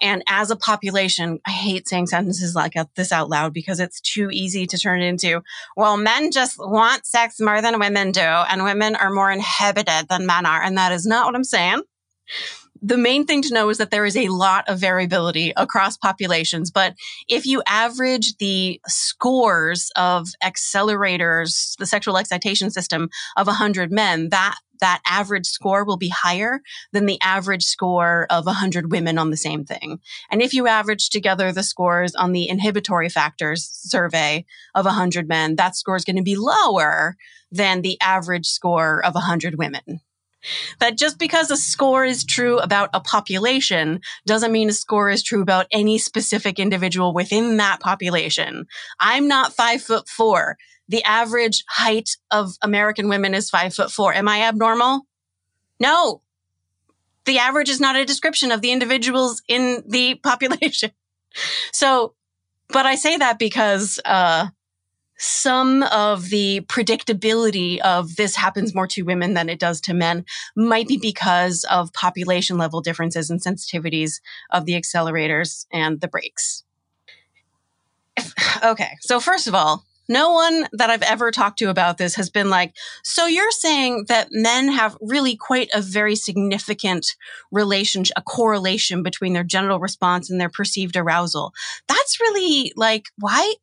And 0.00 0.22
as 0.28 0.50
a 0.50 0.56
population, 0.56 1.40
I 1.44 1.50
hate 1.50 1.88
saying 1.88 2.06
sentences 2.06 2.54
like 2.54 2.74
this 2.94 3.10
out 3.10 3.28
loud 3.28 3.52
because 3.52 3.80
it's 3.80 4.00
too 4.00 4.30
easy 4.30 4.66
to 4.66 4.78
turn 4.78 5.02
it 5.02 5.06
into, 5.06 5.42
well, 5.76 5.96
men 5.96 6.30
just 6.30 6.56
want 6.58 7.04
sex 7.04 7.40
more 7.40 7.60
than 7.60 7.80
women 7.80 8.12
do, 8.12 8.20
and 8.20 8.62
women 8.62 8.94
are 8.94 9.10
more 9.10 9.32
inhibited 9.32 10.08
than 10.08 10.26
men 10.26 10.46
are. 10.46 10.62
And 10.62 10.78
that 10.78 10.92
is 10.92 11.04
not 11.04 11.26
what 11.26 11.34
I'm 11.34 11.44
saying 11.44 11.82
the 12.80 12.96
main 12.96 13.26
thing 13.26 13.42
to 13.42 13.52
know 13.54 13.68
is 13.70 13.78
that 13.78 13.90
there 13.90 14.04
is 14.04 14.16
a 14.16 14.28
lot 14.28 14.68
of 14.68 14.78
variability 14.78 15.52
across 15.56 15.96
populations. 15.96 16.70
But 16.70 16.94
if 17.28 17.46
you 17.46 17.62
average 17.66 18.36
the 18.38 18.80
scores 18.86 19.90
of 19.96 20.28
accelerators, 20.42 21.76
the 21.78 21.86
sexual 21.86 22.16
excitation 22.16 22.70
system 22.70 23.08
of 23.36 23.46
100 23.46 23.90
men, 23.90 24.28
that 24.30 24.56
that 24.80 25.00
average 25.04 25.46
score 25.46 25.84
will 25.84 25.96
be 25.96 26.08
higher 26.08 26.60
than 26.92 27.06
the 27.06 27.20
average 27.20 27.64
score 27.64 28.28
of 28.30 28.46
100 28.46 28.92
women 28.92 29.18
on 29.18 29.30
the 29.30 29.36
same 29.36 29.64
thing. 29.64 29.98
And 30.30 30.40
if 30.40 30.54
you 30.54 30.68
average 30.68 31.10
together 31.10 31.50
the 31.50 31.64
scores 31.64 32.14
on 32.14 32.30
the 32.30 32.48
inhibitory 32.48 33.08
factors 33.08 33.68
survey 33.72 34.44
of 34.76 34.84
100 34.84 35.26
men, 35.26 35.56
that 35.56 35.74
score 35.74 35.96
is 35.96 36.04
going 36.04 36.14
to 36.14 36.22
be 36.22 36.36
lower 36.36 37.16
than 37.50 37.82
the 37.82 38.00
average 38.00 38.46
score 38.46 39.04
of 39.04 39.14
100 39.14 39.56
women. 39.58 40.00
That 40.80 40.96
just 40.96 41.18
because 41.18 41.50
a 41.50 41.56
score 41.56 42.04
is 42.04 42.24
true 42.24 42.58
about 42.58 42.90
a 42.92 43.00
population 43.00 44.00
doesn't 44.26 44.52
mean 44.52 44.68
a 44.68 44.72
score 44.72 45.10
is 45.10 45.22
true 45.22 45.42
about 45.42 45.66
any 45.70 45.98
specific 45.98 46.58
individual 46.58 47.12
within 47.12 47.56
that 47.58 47.80
population. 47.80 48.66
I'm 49.00 49.28
not 49.28 49.54
five 49.54 49.82
foot 49.82 50.08
four. 50.08 50.56
The 50.88 51.02
average 51.04 51.64
height 51.68 52.10
of 52.30 52.52
American 52.62 53.08
women 53.08 53.34
is 53.34 53.50
five 53.50 53.74
foot 53.74 53.90
four. 53.90 54.14
Am 54.14 54.28
I 54.28 54.42
abnormal? 54.42 55.02
No. 55.80 56.22
The 57.24 57.38
average 57.38 57.68
is 57.68 57.80
not 57.80 57.96
a 57.96 58.06
description 58.06 58.52
of 58.52 58.62
the 58.62 58.72
individuals 58.72 59.42
in 59.48 59.82
the 59.86 60.14
population. 60.16 60.92
So, 61.72 62.14
but 62.70 62.86
I 62.86 62.94
say 62.94 63.18
that 63.18 63.38
because, 63.38 64.00
uh, 64.04 64.46
some 65.18 65.82
of 65.84 66.30
the 66.30 66.60
predictability 66.68 67.78
of 67.80 68.16
this 68.16 68.36
happens 68.36 68.74
more 68.74 68.86
to 68.86 69.02
women 69.02 69.34
than 69.34 69.48
it 69.48 69.58
does 69.58 69.80
to 69.82 69.94
men 69.94 70.24
might 70.56 70.88
be 70.88 70.96
because 70.96 71.64
of 71.70 71.92
population 71.92 72.56
level 72.56 72.80
differences 72.80 73.28
and 73.28 73.40
sensitivities 73.40 74.20
of 74.50 74.64
the 74.64 74.74
accelerators 74.74 75.66
and 75.72 76.00
the 76.00 76.08
brakes. 76.08 76.64
okay, 78.64 78.96
so 79.00 79.20
first 79.20 79.46
of 79.46 79.54
all, 79.54 79.84
no 80.08 80.32
one 80.32 80.66
that 80.72 80.88
I've 80.88 81.02
ever 81.02 81.30
talked 81.30 81.58
to 81.58 81.68
about 81.68 81.98
this 81.98 82.14
has 82.14 82.30
been 82.30 82.48
like, 82.48 82.74
so 83.04 83.26
you're 83.26 83.50
saying 83.50 84.06
that 84.08 84.28
men 84.30 84.68
have 84.68 84.96
really 85.02 85.36
quite 85.36 85.68
a 85.74 85.82
very 85.82 86.16
significant 86.16 87.14
relationship, 87.52 88.14
a 88.16 88.22
correlation 88.22 89.02
between 89.02 89.34
their 89.34 89.44
genital 89.44 89.78
response 89.78 90.30
and 90.30 90.40
their 90.40 90.48
perceived 90.48 90.96
arousal. 90.96 91.52
That's 91.88 92.20
really 92.20 92.72
like, 92.74 93.08
why? 93.18 93.54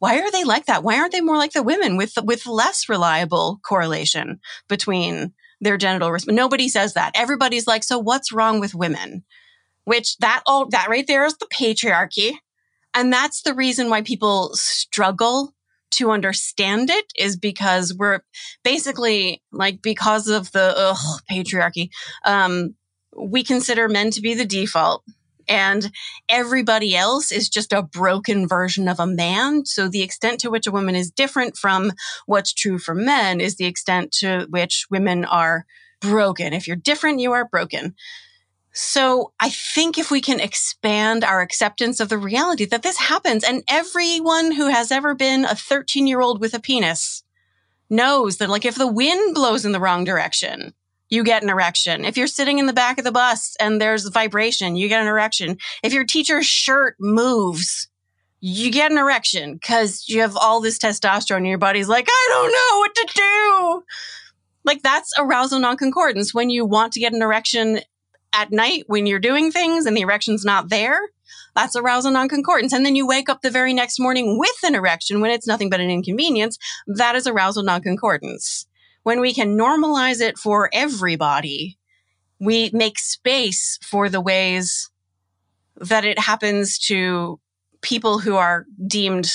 Why 0.00 0.18
are 0.18 0.30
they 0.32 0.44
like 0.44 0.66
that? 0.66 0.82
Why 0.82 0.98
aren't 0.98 1.12
they 1.12 1.20
more 1.20 1.36
like 1.36 1.52
the 1.52 1.62
women 1.62 1.96
with 1.96 2.14
with 2.24 2.46
less 2.46 2.88
reliable 2.88 3.60
correlation 3.62 4.40
between 4.68 5.34
their 5.60 5.76
genital 5.76 6.10
response? 6.10 6.34
Nobody 6.34 6.68
says 6.68 6.94
that. 6.94 7.12
Everybody's 7.14 7.66
like, 7.66 7.84
so 7.84 7.98
what's 7.98 8.32
wrong 8.32 8.60
with 8.60 8.74
women? 8.74 9.24
Which 9.84 10.16
that 10.18 10.42
all 10.46 10.66
that 10.70 10.88
right 10.88 11.06
there 11.06 11.26
is 11.26 11.36
the 11.36 11.46
patriarchy. 11.54 12.32
And 12.94 13.12
that's 13.12 13.42
the 13.42 13.54
reason 13.54 13.90
why 13.90 14.00
people 14.00 14.50
struggle 14.54 15.54
to 15.92 16.10
understand 16.10 16.88
it 16.88 17.04
is 17.16 17.36
because 17.36 17.94
we're 17.94 18.20
basically 18.64 19.42
like 19.52 19.82
because 19.82 20.28
of 20.28 20.50
the 20.52 20.72
ugh, 20.76 21.20
patriarchy, 21.30 21.90
um, 22.24 22.74
we 23.14 23.44
consider 23.44 23.86
men 23.86 24.10
to 24.12 24.22
be 24.22 24.32
the 24.32 24.46
default 24.46 25.04
and 25.48 25.90
everybody 26.28 26.96
else 26.96 27.32
is 27.32 27.48
just 27.48 27.72
a 27.72 27.82
broken 27.82 28.46
version 28.46 28.88
of 28.88 29.00
a 29.00 29.06
man. 29.06 29.64
So 29.64 29.88
the 29.88 30.02
extent 30.02 30.40
to 30.40 30.50
which 30.50 30.66
a 30.66 30.72
woman 30.72 30.94
is 30.94 31.10
different 31.10 31.56
from 31.56 31.92
what's 32.26 32.52
true 32.52 32.78
for 32.78 32.94
men 32.94 33.40
is 33.40 33.56
the 33.56 33.66
extent 33.66 34.12
to 34.20 34.46
which 34.50 34.86
women 34.90 35.24
are 35.24 35.66
broken. 36.00 36.52
If 36.52 36.66
you're 36.66 36.76
different, 36.76 37.20
you 37.20 37.32
are 37.32 37.48
broken. 37.48 37.94
So 38.72 39.32
I 39.40 39.50
think 39.50 39.98
if 39.98 40.10
we 40.10 40.20
can 40.20 40.40
expand 40.40 41.24
our 41.24 41.40
acceptance 41.40 41.98
of 41.98 42.08
the 42.08 42.18
reality 42.18 42.64
that 42.66 42.82
this 42.82 42.98
happens 42.98 43.42
and 43.42 43.64
everyone 43.68 44.52
who 44.52 44.68
has 44.68 44.92
ever 44.92 45.14
been 45.14 45.44
a 45.44 45.56
13 45.56 46.06
year 46.06 46.20
old 46.20 46.40
with 46.40 46.54
a 46.54 46.60
penis 46.60 47.24
knows 47.88 48.36
that 48.36 48.48
like 48.48 48.64
if 48.64 48.76
the 48.76 48.86
wind 48.86 49.34
blows 49.34 49.64
in 49.64 49.72
the 49.72 49.80
wrong 49.80 50.04
direction, 50.04 50.72
you 51.10 51.24
get 51.24 51.42
an 51.42 51.50
erection. 51.50 52.04
If 52.04 52.16
you're 52.16 52.28
sitting 52.28 52.58
in 52.58 52.66
the 52.66 52.72
back 52.72 52.98
of 52.98 53.04
the 53.04 53.12
bus 53.12 53.56
and 53.60 53.80
there's 53.80 54.08
vibration, 54.08 54.76
you 54.76 54.88
get 54.88 55.02
an 55.02 55.08
erection. 55.08 55.58
If 55.82 55.92
your 55.92 56.04
teacher's 56.04 56.46
shirt 56.46 56.96
moves, 57.00 57.88
you 58.40 58.70
get 58.70 58.92
an 58.92 58.98
erection 58.98 59.54
because 59.54 60.08
you 60.08 60.20
have 60.20 60.36
all 60.36 60.60
this 60.60 60.78
testosterone 60.78 61.38
and 61.38 61.48
your 61.48 61.58
body's 61.58 61.88
like, 61.88 62.06
I 62.08 62.26
don't 62.30 62.52
know 62.52 62.78
what 62.78 62.94
to 62.94 63.08
do. 63.14 63.82
Like 64.64 64.82
that's 64.82 65.12
arousal 65.18 65.58
non-concordance. 65.58 66.32
When 66.32 66.48
you 66.48 66.64
want 66.64 66.92
to 66.94 67.00
get 67.00 67.12
an 67.12 67.22
erection 67.22 67.80
at 68.32 68.52
night 68.52 68.84
when 68.86 69.06
you're 69.06 69.18
doing 69.18 69.50
things 69.50 69.86
and 69.86 69.96
the 69.96 70.02
erection's 70.02 70.44
not 70.44 70.68
there, 70.70 71.00
that's 71.56 71.74
arousal 71.74 72.12
non-concordance. 72.12 72.72
And 72.72 72.86
then 72.86 72.94
you 72.94 73.06
wake 73.06 73.28
up 73.28 73.42
the 73.42 73.50
very 73.50 73.74
next 73.74 73.98
morning 73.98 74.38
with 74.38 74.56
an 74.62 74.76
erection 74.76 75.20
when 75.20 75.32
it's 75.32 75.48
nothing 75.48 75.68
but 75.68 75.80
an 75.80 75.90
inconvenience. 75.90 76.56
That 76.86 77.16
is 77.16 77.26
arousal 77.26 77.64
non-concordance 77.64 78.66
when 79.10 79.20
we 79.20 79.34
can 79.34 79.58
normalize 79.58 80.20
it 80.20 80.38
for 80.38 80.70
everybody, 80.72 81.76
we 82.38 82.70
make 82.72 82.96
space 82.96 83.76
for 83.82 84.08
the 84.08 84.20
ways 84.20 84.88
that 85.74 86.04
it 86.04 86.16
happens 86.16 86.78
to 86.78 87.40
people 87.80 88.20
who 88.20 88.36
are 88.36 88.66
deemed 88.86 89.28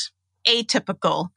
atypical 0.48 1.28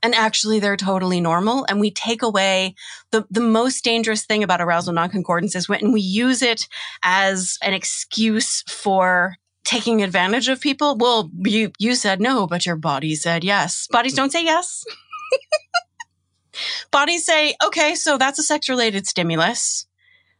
and 0.00 0.14
actually 0.14 0.60
they're 0.60 0.76
totally 0.76 1.20
normal. 1.20 1.66
And 1.68 1.80
we 1.80 1.90
take 1.90 2.22
away 2.22 2.76
the, 3.10 3.26
the 3.32 3.40
most 3.40 3.82
dangerous 3.82 4.24
thing 4.24 4.44
about 4.44 4.60
arousal 4.60 4.94
non-concordance 4.94 5.56
is 5.56 5.68
when 5.68 5.90
we 5.90 6.00
use 6.00 6.40
it 6.40 6.68
as 7.02 7.58
an 7.64 7.74
excuse 7.74 8.62
for 8.68 9.34
taking 9.64 10.04
advantage 10.04 10.46
of 10.46 10.60
people. 10.60 10.96
Well 10.96 11.32
you 11.44 11.72
you 11.80 11.96
said 11.96 12.20
no 12.20 12.46
but 12.46 12.64
your 12.64 12.76
body 12.76 13.16
said 13.16 13.42
yes. 13.42 13.88
Bodies 13.90 14.14
don't 14.14 14.30
say 14.30 14.44
yes 14.44 14.84
Bodies 16.90 17.24
say, 17.24 17.54
okay, 17.64 17.94
so 17.94 18.18
that's 18.18 18.38
a 18.38 18.42
sex 18.42 18.68
related 18.68 19.06
stimulus. 19.06 19.86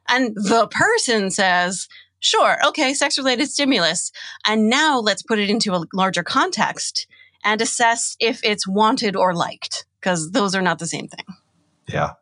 And 0.09 0.35
the 0.35 0.68
person 0.70 1.31
says, 1.31 1.88
sure, 2.20 2.57
okay, 2.66 2.94
sex 2.94 3.18
related 3.18 3.50
stimulus. 3.50 4.11
And 4.46 4.68
now 4.68 4.98
let's 4.98 5.22
put 5.22 5.38
it 5.38 5.50
into 5.50 5.74
a 5.74 5.85
larger 5.92 6.22
context 6.22 7.07
and 7.44 7.61
assess 7.61 8.16
if 8.18 8.40
it's 8.42 8.66
wanted 8.66 9.16
or 9.16 9.35
liked, 9.35 9.87
because 10.00 10.33
those 10.33 10.54
are 10.54 10.62
not 10.62 10.78
the 10.78 10.87
same 10.87 11.09
thing. 11.09 11.24
Yeah. 11.87 12.12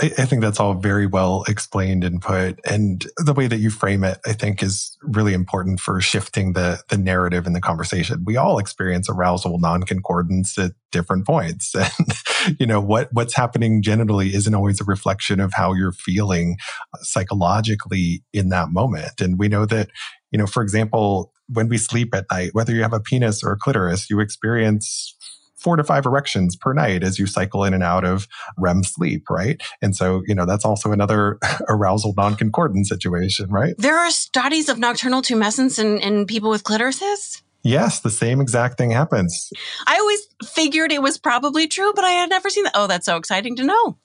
I, 0.00 0.06
I, 0.18 0.24
think 0.24 0.42
that's 0.42 0.60
all 0.60 0.74
very 0.74 1.06
well 1.06 1.44
explained 1.46 2.04
and 2.04 2.22
put. 2.22 2.58
And 2.64 3.06
the 3.18 3.34
way 3.34 3.46
that 3.46 3.58
you 3.58 3.70
frame 3.70 4.04
it, 4.04 4.18
I 4.26 4.32
think 4.32 4.62
is 4.62 4.96
really 5.02 5.34
important 5.34 5.80
for 5.80 6.00
shifting 6.00 6.54
the, 6.54 6.80
the 6.88 6.96
narrative 6.96 7.46
in 7.46 7.52
the 7.52 7.60
conversation. 7.60 8.24
We 8.24 8.36
all 8.36 8.58
experience 8.58 9.08
arousal 9.08 9.58
non-concordance 9.58 10.58
at 10.58 10.72
different 10.90 11.26
points. 11.26 11.74
And, 11.90 12.56
you 12.58 12.66
know, 12.66 12.80
what, 12.80 13.10
what's 13.12 13.34
happening 13.34 13.82
genitally 13.82 14.32
isn't 14.32 14.54
always 14.54 14.80
a 14.80 14.84
reflection 14.84 15.40
of 15.40 15.52
how 15.54 15.74
you're 15.74 15.92
feeling 15.92 16.56
psychologically 17.02 18.22
in 18.32 18.48
that 18.48 18.70
moment. 18.70 19.20
And 19.20 19.38
we 19.38 19.48
know 19.48 19.66
that, 19.66 19.90
you 20.30 20.38
know, 20.38 20.46
for 20.46 20.62
example, 20.62 21.32
when 21.48 21.68
we 21.68 21.76
sleep 21.76 22.14
at 22.14 22.26
night, 22.30 22.50
whether 22.52 22.72
you 22.72 22.82
have 22.82 22.94
a 22.94 23.00
penis 23.00 23.42
or 23.42 23.52
a 23.52 23.58
clitoris, 23.58 24.08
you 24.08 24.20
experience 24.20 25.14
four 25.60 25.76
to 25.76 25.84
five 25.84 26.06
erections 26.06 26.56
per 26.56 26.72
night 26.72 27.02
as 27.02 27.18
you 27.18 27.26
cycle 27.26 27.64
in 27.64 27.74
and 27.74 27.82
out 27.82 28.04
of 28.04 28.26
REM 28.58 28.82
sleep, 28.82 29.28
right? 29.28 29.60
And 29.82 29.94
so, 29.94 30.22
you 30.26 30.34
know, 30.34 30.46
that's 30.46 30.64
also 30.64 30.92
another 30.92 31.38
arousal 31.68 32.14
non-concordant 32.16 32.86
situation, 32.86 33.50
right? 33.50 33.74
There 33.78 33.98
are 33.98 34.10
studies 34.10 34.68
of 34.68 34.78
nocturnal 34.78 35.22
tumescence 35.22 35.78
in, 35.78 35.98
in 35.98 36.26
people 36.26 36.50
with 36.50 36.64
clitorises? 36.64 37.42
Yes, 37.62 38.00
the 38.00 38.10
same 38.10 38.40
exact 38.40 38.78
thing 38.78 38.90
happens. 38.90 39.50
I 39.86 39.98
always 39.98 40.26
figured 40.44 40.92
it 40.92 41.02
was 41.02 41.18
probably 41.18 41.68
true, 41.68 41.92
but 41.94 42.04
I 42.04 42.10
had 42.10 42.30
never 42.30 42.48
seen 42.48 42.64
that. 42.64 42.72
Oh, 42.74 42.86
that's 42.86 43.04
so 43.04 43.16
exciting 43.16 43.54
to 43.56 43.64
know. 43.64 43.98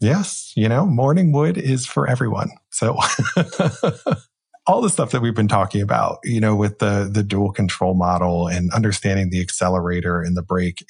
Yes, 0.00 0.52
you 0.56 0.68
know, 0.68 0.86
morning 0.86 1.30
wood 1.30 1.56
is 1.58 1.86
for 1.86 2.08
everyone. 2.08 2.50
So 2.70 2.96
all 4.66 4.80
the 4.80 4.90
stuff 4.90 5.10
that 5.10 5.22
we've 5.22 5.34
been 5.34 5.48
talking 5.48 5.82
about, 5.82 6.18
you 6.24 6.40
know, 6.40 6.54
with 6.54 6.78
the 6.78 7.08
the 7.12 7.22
dual 7.22 7.52
control 7.52 7.94
model 7.94 8.46
and 8.48 8.72
understanding 8.72 9.30
the 9.30 9.40
accelerator 9.40 10.22
and 10.22 10.36
the 10.36 10.42
brake, 10.42 10.84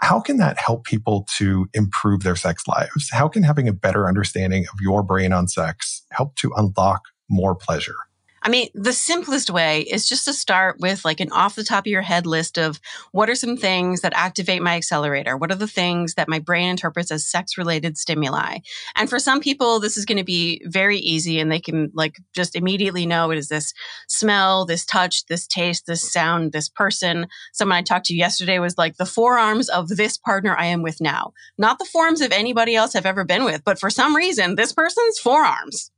how 0.00 0.20
can 0.20 0.38
that 0.38 0.58
help 0.58 0.84
people 0.84 1.26
to 1.36 1.66
improve 1.74 2.22
their 2.22 2.36
sex 2.36 2.66
lives? 2.66 3.10
How 3.10 3.28
can 3.28 3.42
having 3.42 3.68
a 3.68 3.72
better 3.72 4.08
understanding 4.08 4.64
of 4.72 4.80
your 4.80 5.02
brain 5.02 5.32
on 5.32 5.48
sex 5.48 6.02
help 6.10 6.36
to 6.36 6.52
unlock 6.56 7.02
more 7.28 7.54
pleasure? 7.54 7.96
I 8.42 8.48
mean, 8.48 8.68
the 8.74 8.92
simplest 8.92 9.50
way 9.50 9.82
is 9.82 10.08
just 10.08 10.24
to 10.26 10.32
start 10.32 10.78
with 10.80 11.04
like 11.04 11.20
an 11.20 11.32
off 11.32 11.54
the 11.54 11.64
top 11.64 11.84
of 11.84 11.90
your 11.90 12.02
head 12.02 12.26
list 12.26 12.58
of 12.58 12.80
what 13.12 13.28
are 13.28 13.34
some 13.34 13.56
things 13.56 14.00
that 14.02 14.12
activate 14.14 14.62
my 14.62 14.76
accelerator? 14.76 15.36
What 15.36 15.50
are 15.50 15.56
the 15.56 15.66
things 15.66 16.14
that 16.14 16.28
my 16.28 16.38
brain 16.38 16.70
interprets 16.70 17.10
as 17.10 17.28
sex 17.28 17.58
related 17.58 17.98
stimuli? 17.98 18.58
And 18.96 19.10
for 19.10 19.18
some 19.18 19.40
people, 19.40 19.80
this 19.80 19.96
is 19.96 20.04
going 20.04 20.18
to 20.18 20.24
be 20.24 20.62
very 20.66 20.98
easy 20.98 21.40
and 21.40 21.50
they 21.50 21.60
can 21.60 21.90
like 21.94 22.16
just 22.34 22.54
immediately 22.54 23.06
know 23.06 23.30
it 23.30 23.38
is 23.38 23.48
this 23.48 23.72
smell, 24.08 24.64
this 24.64 24.84
touch, 24.84 25.26
this 25.26 25.46
taste, 25.46 25.86
this 25.86 26.10
sound, 26.12 26.52
this 26.52 26.68
person. 26.68 27.26
Someone 27.52 27.78
I 27.78 27.82
talked 27.82 28.06
to 28.06 28.14
yesterday 28.14 28.58
was 28.58 28.78
like 28.78 28.96
the 28.96 29.06
forearms 29.06 29.68
of 29.68 29.88
this 29.88 30.16
partner 30.16 30.56
I 30.56 30.66
am 30.66 30.82
with 30.82 31.00
now, 31.00 31.32
not 31.56 31.78
the 31.78 31.84
forearms 31.84 32.20
of 32.20 32.32
anybody 32.32 32.76
else 32.76 32.94
I've 32.94 33.06
ever 33.06 33.24
been 33.24 33.44
with, 33.44 33.64
but 33.64 33.78
for 33.78 33.90
some 33.90 34.14
reason, 34.14 34.54
this 34.54 34.72
person's 34.72 35.18
forearms 35.18 35.90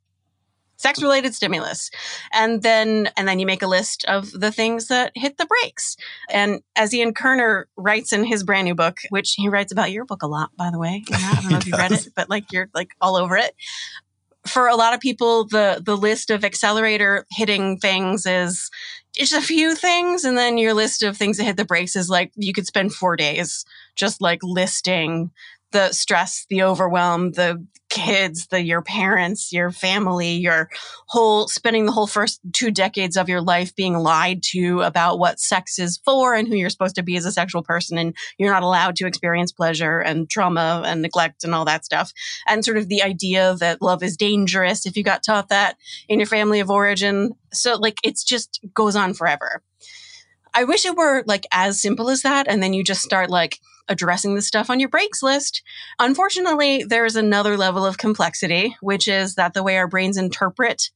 sex 0.81 1.03
related 1.03 1.35
stimulus. 1.35 1.91
And 2.33 2.63
then 2.63 3.11
and 3.17 3.29
then 3.29 3.39
you 3.39 3.47
make 3.47 3.63
a 3.63 3.67
list 3.67 4.05
of 4.07 4.31
the 4.33 4.51
things 4.51 4.89
that 4.89 5.13
hit 5.15 5.37
the 5.37 5.47
brakes 5.47 5.97
and 6.31 6.63
as 6.77 6.95
ian 6.95 7.13
kerner 7.13 7.69
writes 7.77 8.13
in 8.13 8.25
his 8.25 8.43
brand 8.43 8.65
new 8.65 8.75
book 8.75 8.99
which 9.11 9.35
he 9.37 9.49
writes 9.49 9.73
about 9.73 9.91
your 9.91 10.05
book 10.05 10.23
a 10.23 10.27
lot 10.27 10.51
by 10.57 10.71
the 10.71 10.79
way 10.79 11.05
i 11.13 11.35
don't 11.35 11.51
know 11.51 11.59
if 11.59 11.67
you 11.67 11.73
read 11.73 11.93
it 11.93 12.09
but 12.17 12.31
like 12.31 12.53
you're 12.53 12.69
like 12.75 12.91
all 13.01 13.17
over 13.17 13.37
it. 13.37 13.55
For 14.47 14.69
a 14.69 14.77
lot 14.77 14.95
of 14.95 15.01
people 15.01 15.45
the 15.45 15.83
the 15.85 15.97
list 15.97 16.31
of 16.31 16.45
accelerator 16.45 17.27
hitting 17.31 17.79
things 17.79 18.25
is 18.25 18.71
just 19.13 19.33
a 19.33 19.43
few 19.43 19.75
things 19.75 20.25
and 20.25 20.39
then 20.39 20.57
your 20.57 20.73
list 20.73 21.03
of 21.03 21.17
things 21.17 21.37
that 21.37 21.45
hit 21.45 21.57
the 21.57 21.65
brakes 21.65 21.97
is 21.97 22.09
like 22.09 22.33
you 22.37 22.53
could 22.53 22.67
spend 22.67 22.95
four 22.95 23.17
days 23.17 23.65
just 23.97 24.21
like 24.23 24.41
listing 24.43 25.31
the 25.73 25.93
stress, 25.93 26.47
the 26.49 26.63
overwhelm, 26.63 27.33
the 27.33 27.65
kids, 27.91 28.47
the 28.47 28.63
your 28.63 28.83
parents, 28.83 29.53
your 29.53 29.71
family, 29.71 30.31
your 30.31 30.71
whole 31.09 31.49
spending 31.49 31.87
the 31.87 31.93
whole 31.93 32.07
first 32.07 32.41
two 32.53 32.71
decades 32.71 33.17
of 33.17 33.29
your 33.29 33.43
life 33.43 33.75
being 33.75 33.99
lied 33.99 34.43
to 34.43 34.81
about 34.81 35.19
what 35.19 35.41
sex 35.41 35.79
is 35.79 36.01
for 36.05 36.35
and 36.35 36.49
who 36.49 36.55
you're 36.55 36.71
supposed 36.71 36.95
to 36.95 37.03
be 37.03 37.17
as 37.17 37.27
a 37.27 37.33
sexual 37.33 37.63
person 37.63 37.99
and 37.99 38.17
you're 38.39 38.53
not 38.53 38.63
allowed 38.63 38.97
to 38.97 39.07
experience 39.07 39.53
pleasure 39.53 39.99
and 39.99 40.31
trauma 40.31 40.83
and 40.87 41.03
neglect 41.03 41.45
and 41.45 41.55
all 41.55 41.65
that 41.65 41.85
stuff. 41.85 42.13
And 42.47 42.65
sort 42.65 42.79
of 42.79 42.89
the 42.89 43.03
idea 43.03 43.57
that 43.59 43.83
love 43.83 44.03
is 44.03 44.17
dangerous 44.17 44.87
if 44.87 44.97
you 44.97 45.03
got 45.03 45.25
taught 45.25 45.49
that 45.49 45.77
in 46.09 46.21
your 46.21 46.27
family 46.27 46.61
of 46.61 46.71
origin. 46.71 47.33
So 47.53 47.75
like 47.75 47.99
it's 48.05 48.23
just 48.23 48.61
goes 48.73 48.95
on 48.95 49.15
forever. 49.15 49.63
I 50.55 50.65
wish 50.65 50.85
it 50.85 50.97
were 50.97 51.23
like 51.27 51.47
as 51.53 51.81
simple 51.81 52.11
as 52.11 52.23
that. 52.23 52.47
And 52.49 52.63
then 52.63 52.73
you 52.73 52.85
just 52.85 53.03
start 53.03 53.31
like 53.31 53.59
addressing 53.89 54.35
the 54.35 54.43
stuff 54.43 54.71
on 54.71 54.81
your 54.81 54.89
brakes 54.89 55.23
list. 55.23 55.63
Unfortunately, 55.99 56.85
there's 56.85 57.17
another 57.17 57.57
level 57.57 57.85
of 57.85 57.99
complexity, 57.99 58.77
which 58.81 59.09
is 59.09 59.35
that 59.35 59.53
the 59.53 59.63
way 59.63 59.77
our 59.77 59.89
brains 59.89 60.17
interpret 60.17 60.91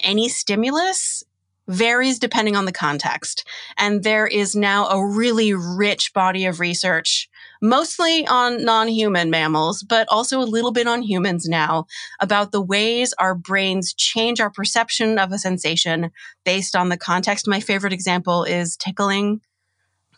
any 0.00 0.28
stimulus 0.28 1.24
varies 1.68 2.18
depending 2.18 2.56
on 2.56 2.64
the 2.64 2.72
context. 2.72 3.46
And 3.76 4.04
there 4.04 4.26
is 4.26 4.54
now 4.54 4.86
a 4.86 5.04
really 5.04 5.52
rich 5.52 6.12
body 6.12 6.46
of 6.46 6.60
research 6.60 7.28
mostly 7.60 8.26
on 8.26 8.64
non-human 8.64 9.30
mammals, 9.30 9.82
but 9.82 10.06
also 10.08 10.40
a 10.40 10.44
little 10.44 10.72
bit 10.72 10.86
on 10.86 11.02
humans 11.02 11.46
now 11.48 11.86
about 12.20 12.52
the 12.52 12.62
ways 12.62 13.14
our 13.18 13.34
brains 13.34 13.94
change 13.94 14.40
our 14.40 14.50
perception 14.50 15.18
of 15.18 15.32
a 15.32 15.38
sensation 15.38 16.10
based 16.44 16.76
on 16.76 16.88
the 16.88 16.96
context. 16.96 17.48
My 17.48 17.60
favorite 17.60 17.92
example 17.92 18.44
is 18.44 18.76
tickling. 18.76 19.40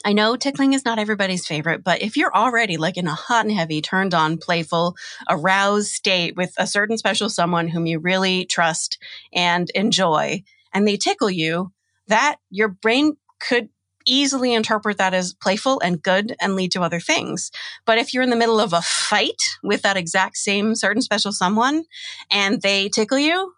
I 0.04 0.12
know 0.12 0.36
tickling 0.36 0.74
is 0.74 0.84
not 0.84 1.00
everybody's 1.00 1.46
favorite, 1.46 1.82
but 1.82 2.02
if 2.02 2.16
you're 2.16 2.34
already 2.34 2.76
like 2.76 2.96
in 2.96 3.08
a 3.08 3.14
hot 3.14 3.44
and 3.44 3.54
heavy, 3.54 3.82
turned 3.82 4.14
on, 4.14 4.38
playful, 4.38 4.94
aroused 5.28 5.90
state 5.90 6.36
with 6.36 6.54
a 6.56 6.68
certain 6.68 6.96
special 6.98 7.28
someone 7.28 7.68
whom 7.68 7.84
you 7.86 7.98
really 7.98 8.44
trust 8.44 8.98
and 9.32 9.70
enjoy, 9.70 10.42
and 10.72 10.86
they 10.86 10.96
tickle 10.96 11.30
you, 11.30 11.72
that 12.06 12.36
your 12.48 12.68
brain 12.68 13.16
could 13.40 13.68
easily 14.08 14.54
interpret 14.54 14.98
that 14.98 15.14
as 15.14 15.34
playful 15.34 15.80
and 15.80 16.02
good 16.02 16.34
and 16.40 16.56
lead 16.56 16.72
to 16.72 16.82
other 16.82 17.00
things. 17.00 17.50
But 17.84 17.98
if 17.98 18.12
you're 18.12 18.22
in 18.22 18.30
the 18.30 18.36
middle 18.36 18.60
of 18.60 18.72
a 18.72 18.82
fight 18.82 19.42
with 19.62 19.82
that 19.82 19.96
exact 19.96 20.36
same 20.38 20.74
certain 20.74 21.02
special 21.02 21.32
someone 21.32 21.84
and 22.30 22.62
they 22.62 22.88
tickle 22.88 23.18
you, 23.18 23.52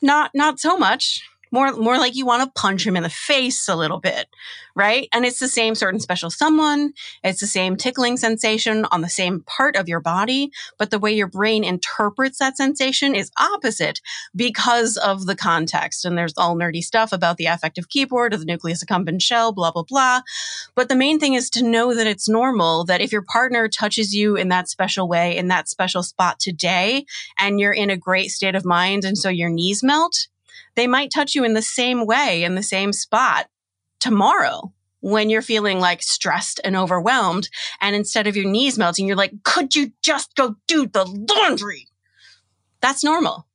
not 0.00 0.30
not 0.34 0.60
so 0.60 0.76
much 0.76 1.22
more 1.50 1.72
more 1.72 1.98
like 1.98 2.16
you 2.16 2.26
want 2.26 2.42
to 2.42 2.60
punch 2.60 2.86
him 2.86 2.96
in 2.96 3.02
the 3.02 3.10
face 3.10 3.68
a 3.68 3.76
little 3.76 4.00
bit 4.00 4.26
right? 4.74 5.08
And 5.12 5.26
it's 5.26 5.40
the 5.40 5.48
same 5.48 5.74
certain 5.74 6.00
special 6.00 6.30
someone 6.30 6.92
it's 7.24 7.40
the 7.40 7.46
same 7.46 7.76
tickling 7.76 8.16
sensation 8.16 8.86
on 8.90 9.00
the 9.00 9.08
same 9.08 9.40
part 9.40 9.76
of 9.76 9.88
your 9.88 10.00
body 10.00 10.50
but 10.78 10.90
the 10.90 10.98
way 10.98 11.12
your 11.12 11.26
brain 11.26 11.64
interprets 11.64 12.38
that 12.38 12.56
sensation 12.56 13.14
is 13.14 13.30
opposite 13.38 14.00
because 14.34 14.96
of 14.96 15.26
the 15.26 15.36
context. 15.36 16.04
And 16.04 16.16
there's 16.16 16.34
all 16.36 16.56
nerdy 16.56 16.82
stuff 16.82 17.12
about 17.12 17.36
the 17.36 17.46
affective 17.46 17.88
keyboard 17.88 18.32
of 18.32 18.40
the 18.40 18.46
nucleus 18.46 18.84
accumbens 18.84 19.22
shell 19.22 19.52
blah 19.52 19.70
blah 19.70 19.82
blah. 19.82 20.22
But 20.74 20.88
the 20.88 20.96
main 20.96 21.18
thing 21.18 21.34
is 21.34 21.50
to 21.50 21.64
know 21.64 21.94
that 21.94 22.06
it's 22.06 22.28
normal 22.28 22.84
that 22.84 23.00
if 23.00 23.12
your 23.12 23.22
partner 23.22 23.68
touches 23.68 24.14
you 24.14 24.36
in 24.36 24.48
that 24.48 24.68
special 24.68 25.08
way 25.08 25.36
in 25.36 25.48
that 25.48 25.68
special 25.68 26.02
spot 26.02 26.38
today 26.38 27.04
and 27.38 27.60
you're 27.60 27.72
in 27.72 27.90
a 27.90 27.96
great 27.96 28.30
state 28.30 28.54
of 28.54 28.64
mind 28.64 29.04
and 29.04 29.18
so 29.18 29.28
your 29.28 29.50
knees 29.50 29.82
melt 29.82 30.28
they 30.74 30.86
might 30.86 31.10
touch 31.14 31.34
you 31.34 31.44
in 31.44 31.54
the 31.54 31.62
same 31.62 32.06
way 32.06 32.44
in 32.44 32.54
the 32.54 32.62
same 32.62 32.92
spot 32.92 33.46
tomorrow 34.00 34.72
when 35.00 35.30
you're 35.30 35.42
feeling 35.42 35.78
like 35.78 36.02
stressed 36.02 36.60
and 36.64 36.76
overwhelmed. 36.76 37.48
And 37.80 37.94
instead 37.94 38.26
of 38.26 38.36
your 38.36 38.50
knees 38.50 38.78
melting, 38.78 39.06
you're 39.06 39.16
like, 39.16 39.42
could 39.44 39.74
you 39.74 39.92
just 40.02 40.34
go 40.34 40.56
do 40.66 40.86
the 40.86 41.04
laundry? 41.04 41.86
That's 42.80 43.04
normal 43.04 43.46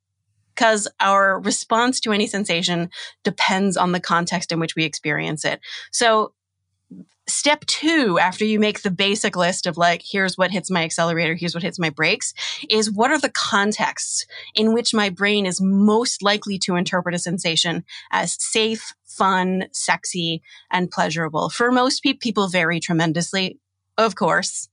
because 0.54 0.88
our 1.00 1.40
response 1.40 2.00
to 2.02 2.12
any 2.12 2.28
sensation 2.28 2.90
depends 3.24 3.76
on 3.76 3.92
the 3.92 4.00
context 4.00 4.52
in 4.52 4.60
which 4.60 4.76
we 4.76 4.84
experience 4.84 5.46
it. 5.46 5.60
So 5.92 6.34
step 7.28 7.66
two 7.66 8.20
after 8.20 8.44
you 8.44 8.60
make 8.60 8.82
the 8.82 8.92
basic 8.92 9.36
list 9.36 9.66
of 9.66 9.78
like 9.78 10.04
here's 10.04 10.38
what 10.38 10.52
hits 10.52 10.70
my 10.70 10.84
accelerator 10.84 11.36
here's 11.36 11.54
what 11.54 11.64
hits 11.64 11.80
my 11.80 11.90
brakes 11.90 12.34
is 12.70 12.92
what 12.92 13.12
are 13.12 13.20
the 13.20 13.32
contexts 13.32 14.26
in 14.56 14.74
which 14.74 14.94
my 14.94 15.10
brain 15.10 15.46
is 15.46 15.62
most 15.62 16.22
likely 16.22 16.58
to 16.58 16.76
interpret 16.76 17.16
a 17.16 17.20
sensation 17.20 17.84
as 18.12 18.36
safe 18.44 18.94
fun 19.06 19.66
sexy 19.72 20.42
and 20.72 20.92
pleasurable 20.92 21.50
for 21.50 21.72
most 21.72 22.04
pe- 22.04 22.14
people 22.14 22.50
vary 22.50 22.80
tremendously 22.80 23.58
of 23.98 24.16
course 24.16 24.68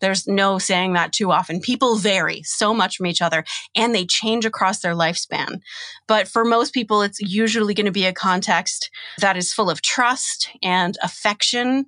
there's 0.00 0.26
no 0.26 0.58
saying 0.58 0.92
that 0.94 1.12
too 1.12 1.30
often. 1.30 1.60
People 1.60 1.96
vary 1.96 2.42
so 2.42 2.74
much 2.74 2.96
from 2.96 3.06
each 3.06 3.22
other 3.22 3.42
and 3.74 3.94
they 3.94 4.04
change 4.04 4.44
across 4.44 4.80
their 4.80 4.94
lifespan. 4.94 5.60
But 6.06 6.28
for 6.28 6.44
most 6.44 6.74
people, 6.74 7.00
it's 7.00 7.20
usually 7.20 7.72
going 7.72 7.86
to 7.86 7.92
be 7.92 8.04
a 8.04 8.12
context 8.12 8.90
that 9.18 9.38
is 9.38 9.54
full 9.54 9.70
of 9.70 9.80
trust 9.80 10.50
and 10.62 10.98
affection 11.02 11.86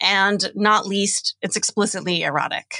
and 0.00 0.50
not 0.54 0.86
least, 0.86 1.36
it's 1.42 1.56
explicitly 1.56 2.22
erotic. 2.22 2.74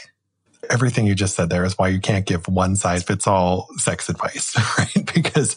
Everything 0.70 1.06
you 1.06 1.14
just 1.14 1.34
said 1.34 1.50
there 1.50 1.64
is 1.64 1.78
why 1.78 1.88
you 1.88 2.00
can't 2.00 2.26
give 2.26 2.46
one 2.48 2.76
size 2.76 3.02
fits 3.02 3.26
all 3.26 3.68
sex 3.76 4.08
advice, 4.08 4.54
right? 4.78 5.12
Because 5.14 5.56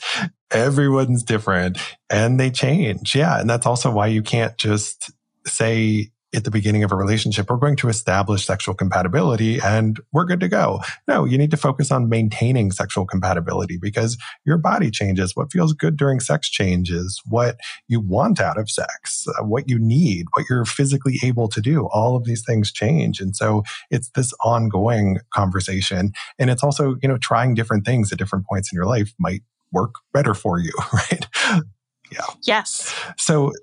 everyone's 0.51 1.23
different 1.23 1.77
and 2.09 2.39
they 2.39 2.51
change. 2.51 3.15
Yeah. 3.15 3.39
And 3.39 3.49
that's 3.49 3.65
also 3.65 3.91
why 3.91 4.07
you 4.07 4.21
can't 4.21 4.57
just 4.57 5.11
say 5.45 6.11
at 6.33 6.43
the 6.43 6.51
beginning 6.51 6.83
of 6.83 6.91
a 6.91 6.95
relationship, 6.95 7.49
we're 7.49 7.57
going 7.57 7.75
to 7.77 7.89
establish 7.89 8.45
sexual 8.45 8.73
compatibility 8.73 9.59
and 9.59 9.99
we're 10.13 10.25
good 10.25 10.39
to 10.39 10.47
go. 10.47 10.79
No, 11.07 11.25
you 11.25 11.37
need 11.37 11.51
to 11.51 11.57
focus 11.57 11.91
on 11.91 12.09
maintaining 12.09 12.71
sexual 12.71 13.05
compatibility 13.05 13.77
because 13.77 14.17
your 14.45 14.57
body 14.57 14.91
changes. 14.91 15.35
What 15.35 15.51
feels 15.51 15.73
good 15.73 15.97
during 15.97 16.19
sex 16.19 16.49
changes, 16.49 17.21
what 17.25 17.57
you 17.87 17.99
want 17.99 18.39
out 18.39 18.57
of 18.57 18.69
sex, 18.69 19.25
what 19.41 19.69
you 19.69 19.77
need, 19.77 20.27
what 20.33 20.45
you're 20.49 20.65
physically 20.65 21.19
able 21.23 21.49
to 21.49 21.61
do. 21.61 21.87
All 21.87 22.15
of 22.15 22.23
these 22.23 22.43
things 22.45 22.71
change. 22.71 23.19
And 23.19 23.35
so 23.35 23.63
it's 23.89 24.09
this 24.11 24.33
ongoing 24.43 25.19
conversation. 25.33 26.13
And 26.39 26.49
it's 26.49 26.63
also, 26.63 26.95
you 27.01 27.09
know, 27.09 27.17
trying 27.17 27.55
different 27.55 27.85
things 27.85 28.11
at 28.11 28.17
different 28.17 28.45
points 28.45 28.71
in 28.71 28.77
your 28.77 28.85
life 28.85 29.13
might 29.19 29.41
work 29.71 29.95
better 30.13 30.33
for 30.33 30.59
you, 30.59 30.71
right? 30.93 31.27
Yeah. 32.11 32.25
Yes. 32.43 32.93
So, 33.17 33.53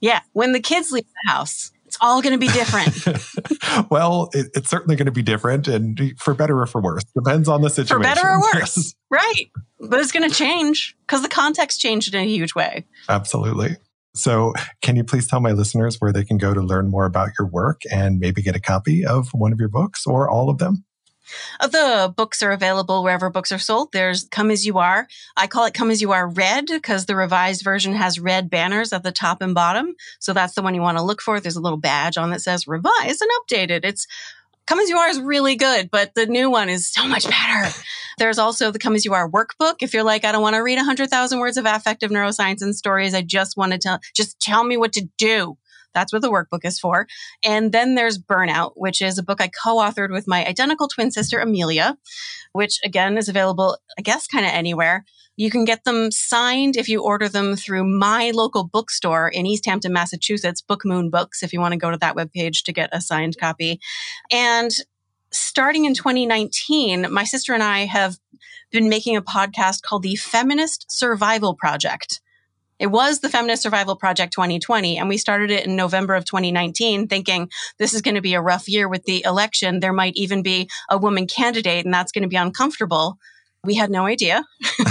yeah, 0.00 0.20
when 0.32 0.52
the 0.52 0.60
kids 0.60 0.92
leave 0.92 1.04
the 1.04 1.32
house, 1.32 1.72
it's 1.94 1.98
all 2.00 2.22
going 2.22 2.32
to 2.32 2.38
be 2.38 2.48
different. 2.48 3.88
well, 3.90 4.28
it, 4.32 4.48
it's 4.54 4.68
certainly 4.68 4.96
going 4.96 5.06
to 5.06 5.12
be 5.12 5.22
different 5.22 5.68
and 5.68 6.12
for 6.18 6.34
better 6.34 6.60
or 6.60 6.66
for 6.66 6.80
worse. 6.80 7.04
Depends 7.14 7.48
on 7.48 7.62
the 7.62 7.70
situation. 7.70 7.96
For 7.96 8.02
better 8.02 8.28
or 8.28 8.40
worse. 8.40 8.94
Right. 9.10 9.48
But 9.78 10.00
it's 10.00 10.10
going 10.10 10.28
to 10.28 10.34
change 10.34 10.96
because 11.06 11.22
the 11.22 11.28
context 11.28 11.78
changed 11.78 12.12
in 12.12 12.20
a 12.20 12.26
huge 12.26 12.56
way. 12.56 12.84
Absolutely. 13.08 13.76
So, 14.16 14.54
can 14.82 14.96
you 14.96 15.04
please 15.04 15.28
tell 15.28 15.38
my 15.38 15.52
listeners 15.52 16.00
where 16.00 16.12
they 16.12 16.24
can 16.24 16.36
go 16.36 16.52
to 16.52 16.60
learn 16.60 16.90
more 16.90 17.04
about 17.04 17.30
your 17.38 17.46
work 17.46 17.82
and 17.92 18.18
maybe 18.18 18.42
get 18.42 18.56
a 18.56 18.60
copy 18.60 19.06
of 19.06 19.28
one 19.32 19.52
of 19.52 19.60
your 19.60 19.68
books 19.68 20.04
or 20.04 20.28
all 20.28 20.50
of 20.50 20.58
them? 20.58 20.84
Uh, 21.60 21.66
the 21.66 22.12
books 22.14 22.42
are 22.42 22.52
available 22.52 23.02
wherever 23.02 23.30
books 23.30 23.52
are 23.52 23.58
sold. 23.58 23.92
There's 23.92 24.24
Come 24.24 24.50
As 24.50 24.66
You 24.66 24.78
Are. 24.78 25.08
I 25.36 25.46
call 25.46 25.64
it 25.66 25.74
Come 25.74 25.90
As 25.90 26.00
You 26.00 26.12
Are 26.12 26.28
Red 26.28 26.66
because 26.66 27.06
the 27.06 27.16
revised 27.16 27.62
version 27.62 27.94
has 27.94 28.20
red 28.20 28.50
banners 28.50 28.92
at 28.92 29.02
the 29.02 29.12
top 29.12 29.40
and 29.42 29.54
bottom. 29.54 29.94
So 30.18 30.32
that's 30.32 30.54
the 30.54 30.62
one 30.62 30.74
you 30.74 30.82
want 30.82 30.98
to 30.98 31.04
look 31.04 31.20
for. 31.20 31.40
There's 31.40 31.56
a 31.56 31.60
little 31.60 31.78
badge 31.78 32.16
on 32.16 32.30
that 32.30 32.40
says 32.40 32.66
revised 32.66 33.22
and 33.22 33.30
updated. 33.42 33.84
It's 33.84 34.06
Come 34.66 34.80
As 34.80 34.88
You 34.88 34.96
Are 34.96 35.08
is 35.08 35.20
really 35.20 35.56
good, 35.56 35.90
but 35.90 36.14
the 36.14 36.26
new 36.26 36.50
one 36.50 36.68
is 36.68 36.90
so 36.90 37.06
much 37.06 37.24
better. 37.28 37.70
There's 38.18 38.38
also 38.38 38.70
the 38.70 38.78
Come 38.78 38.94
As 38.94 39.04
You 39.04 39.14
Are 39.14 39.28
workbook. 39.28 39.76
If 39.80 39.92
you're 39.92 40.04
like, 40.04 40.24
I 40.24 40.32
don't 40.32 40.42
want 40.42 40.54
to 40.54 40.62
read 40.62 40.76
100,000 40.76 41.38
words 41.38 41.56
of 41.56 41.66
affective 41.66 42.10
neuroscience 42.10 42.62
and 42.62 42.74
stories, 42.74 43.14
I 43.14 43.22
just 43.22 43.56
want 43.56 43.72
to 43.72 43.78
tell, 43.78 44.00
just 44.14 44.40
tell 44.40 44.64
me 44.64 44.76
what 44.76 44.92
to 44.94 45.08
do. 45.18 45.58
That's 45.94 46.12
what 46.12 46.22
the 46.22 46.30
workbook 46.30 46.64
is 46.64 46.78
for. 46.78 47.06
And 47.44 47.72
then 47.72 47.94
there's 47.94 48.18
Burnout, 48.18 48.72
which 48.76 49.00
is 49.00 49.18
a 49.18 49.22
book 49.22 49.40
I 49.40 49.48
co 49.48 49.76
authored 49.76 50.10
with 50.10 50.28
my 50.28 50.44
identical 50.46 50.88
twin 50.88 51.10
sister, 51.10 51.38
Amelia, 51.38 51.96
which 52.52 52.80
again 52.84 53.16
is 53.16 53.28
available, 53.28 53.78
I 53.98 54.02
guess, 54.02 54.26
kind 54.26 54.44
of 54.44 54.52
anywhere. 54.52 55.04
You 55.36 55.50
can 55.50 55.64
get 55.64 55.84
them 55.84 56.12
signed 56.12 56.76
if 56.76 56.88
you 56.88 57.02
order 57.02 57.28
them 57.28 57.56
through 57.56 57.84
my 57.84 58.30
local 58.32 58.64
bookstore 58.64 59.28
in 59.28 59.46
Easthampton, 59.46 59.92
Massachusetts, 59.92 60.60
Book 60.60 60.84
Moon 60.84 61.10
Books, 61.10 61.42
if 61.42 61.52
you 61.52 61.60
want 61.60 61.72
to 61.72 61.78
go 61.78 61.90
to 61.90 61.96
that 61.96 62.14
webpage 62.14 62.62
to 62.64 62.72
get 62.72 62.90
a 62.92 63.00
signed 63.00 63.36
copy. 63.38 63.80
And 64.30 64.70
starting 65.32 65.86
in 65.86 65.94
2019, 65.94 67.12
my 67.12 67.24
sister 67.24 67.52
and 67.52 67.62
I 67.62 67.86
have 67.86 68.16
been 68.70 68.88
making 68.88 69.16
a 69.16 69.22
podcast 69.22 69.82
called 69.82 70.02
the 70.02 70.16
Feminist 70.16 70.86
Survival 70.88 71.54
Project. 71.54 72.20
It 72.84 72.90
was 72.90 73.20
the 73.20 73.30
Feminist 73.30 73.62
Survival 73.62 73.96
Project 73.96 74.34
2020, 74.34 74.98
and 74.98 75.08
we 75.08 75.16
started 75.16 75.50
it 75.50 75.64
in 75.64 75.74
November 75.74 76.14
of 76.16 76.26
2019, 76.26 77.08
thinking 77.08 77.48
this 77.78 77.94
is 77.94 78.02
going 78.02 78.16
to 78.16 78.20
be 78.20 78.34
a 78.34 78.42
rough 78.42 78.68
year 78.68 78.90
with 78.90 79.04
the 79.04 79.24
election. 79.24 79.80
There 79.80 79.94
might 79.94 80.14
even 80.16 80.42
be 80.42 80.68
a 80.90 80.98
woman 80.98 81.26
candidate, 81.26 81.86
and 81.86 81.94
that's 81.94 82.12
going 82.12 82.24
to 82.24 82.28
be 82.28 82.36
uncomfortable. 82.36 83.16
We 83.64 83.74
had 83.74 83.88
no 83.88 84.04
idea. 84.04 84.44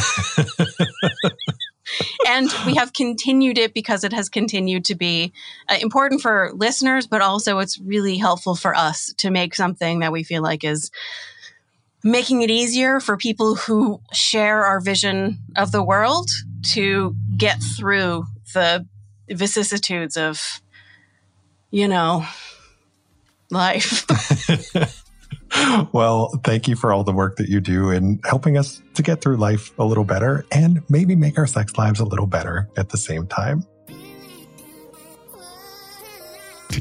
and 2.28 2.50
we 2.66 2.74
have 2.74 2.94
continued 2.94 3.60
it 3.60 3.76
because 3.76 4.04
it 4.04 4.12
has 4.12 4.28
continued 4.28 4.86
to 4.86 4.96
be 4.96 5.32
uh, 5.70 5.78
important 5.80 6.22
for 6.22 6.50
listeners, 6.56 7.06
but 7.06 7.22
also 7.22 7.60
it's 7.60 7.80
really 7.80 8.18
helpful 8.18 8.56
for 8.56 8.76
us 8.76 9.14
to 9.20 9.30
make 9.30 9.54
something 9.54 10.00
that 10.00 10.12
we 10.12 10.24
feel 10.24 10.42
like 10.42 10.64
is 10.64 10.90
making 12.04 12.42
it 12.42 12.50
easier 12.50 13.00
for 13.00 13.18
people 13.18 13.54
who 13.54 14.02
share 14.14 14.66
our 14.66 14.80
vision 14.80 15.38
of 15.56 15.72
the 15.72 15.84
world 15.84 16.32
to 16.72 17.16
get 17.38 17.58
through 17.78 18.26
the 18.54 18.86
vicissitudes 19.30 20.18
of, 20.18 20.62
you 21.72 21.88
know, 21.88 22.26
life. 23.50 24.06
well, 25.94 26.30
thank 26.44 26.68
you 26.68 26.76
for 26.76 26.92
all 26.92 27.04
the 27.04 27.14
work 27.14 27.38
that 27.38 27.50
you 27.50 27.60
do 27.60 27.90
in 27.90 28.20
helping 28.26 28.58
us 28.58 28.82
to 28.96 29.04
get 29.04 29.22
through 29.22 29.38
life 29.38 29.78
a 29.80 29.84
little 29.84 30.04
better 30.04 30.46
and 30.52 30.82
maybe 30.90 31.16
make 31.16 31.38
our 31.38 31.48
sex 31.48 31.78
lives 31.78 32.00
a 32.00 32.06
little 32.06 32.28
better 32.28 32.70
at 32.78 32.90
the 32.90 32.98
same 32.98 33.28
time. 33.28 33.66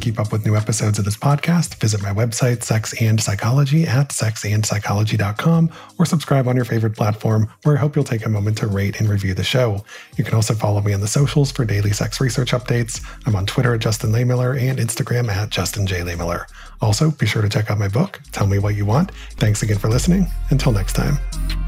Keep 0.02 0.18
up 0.18 0.32
with 0.32 0.44
new 0.44 0.56
episodes 0.56 0.98
of 0.98 1.04
this 1.04 1.16
podcast, 1.16 1.76
visit 1.76 2.02
my 2.02 2.12
website, 2.12 2.62
Sex 2.64 2.92
and 3.00 3.20
Psychology, 3.20 3.86
at 3.86 4.08
sexandpsychology.com, 4.08 5.70
or 5.98 6.04
subscribe 6.04 6.48
on 6.48 6.56
your 6.56 6.64
favorite 6.64 6.96
platform, 6.96 7.48
where 7.62 7.76
I 7.76 7.80
hope 7.80 7.94
you'll 7.94 8.04
take 8.04 8.26
a 8.26 8.28
moment 8.28 8.58
to 8.58 8.66
rate 8.66 8.98
and 8.98 9.08
review 9.08 9.32
the 9.32 9.44
show. 9.44 9.84
You 10.16 10.24
can 10.24 10.34
also 10.34 10.54
follow 10.54 10.82
me 10.82 10.92
on 10.92 11.00
the 11.00 11.06
socials 11.06 11.52
for 11.52 11.64
daily 11.64 11.92
sex 11.92 12.20
research 12.20 12.50
updates. 12.50 13.00
I'm 13.26 13.36
on 13.36 13.46
Twitter 13.46 13.74
at 13.74 13.80
Justin 13.80 14.10
Lehmiller 14.10 14.60
and 14.60 14.78
Instagram 14.78 15.28
at 15.28 15.50
Justin 15.50 15.86
J. 15.86 16.00
Lehmiller. 16.00 16.46
Also, 16.80 17.12
be 17.12 17.26
sure 17.26 17.42
to 17.42 17.48
check 17.48 17.70
out 17.70 17.78
my 17.78 17.88
book, 17.88 18.20
Tell 18.32 18.48
Me 18.48 18.58
What 18.58 18.74
You 18.74 18.84
Want. 18.84 19.12
Thanks 19.36 19.62
again 19.62 19.78
for 19.78 19.88
listening. 19.88 20.26
Until 20.50 20.72
next 20.72 20.94
time. 20.94 21.61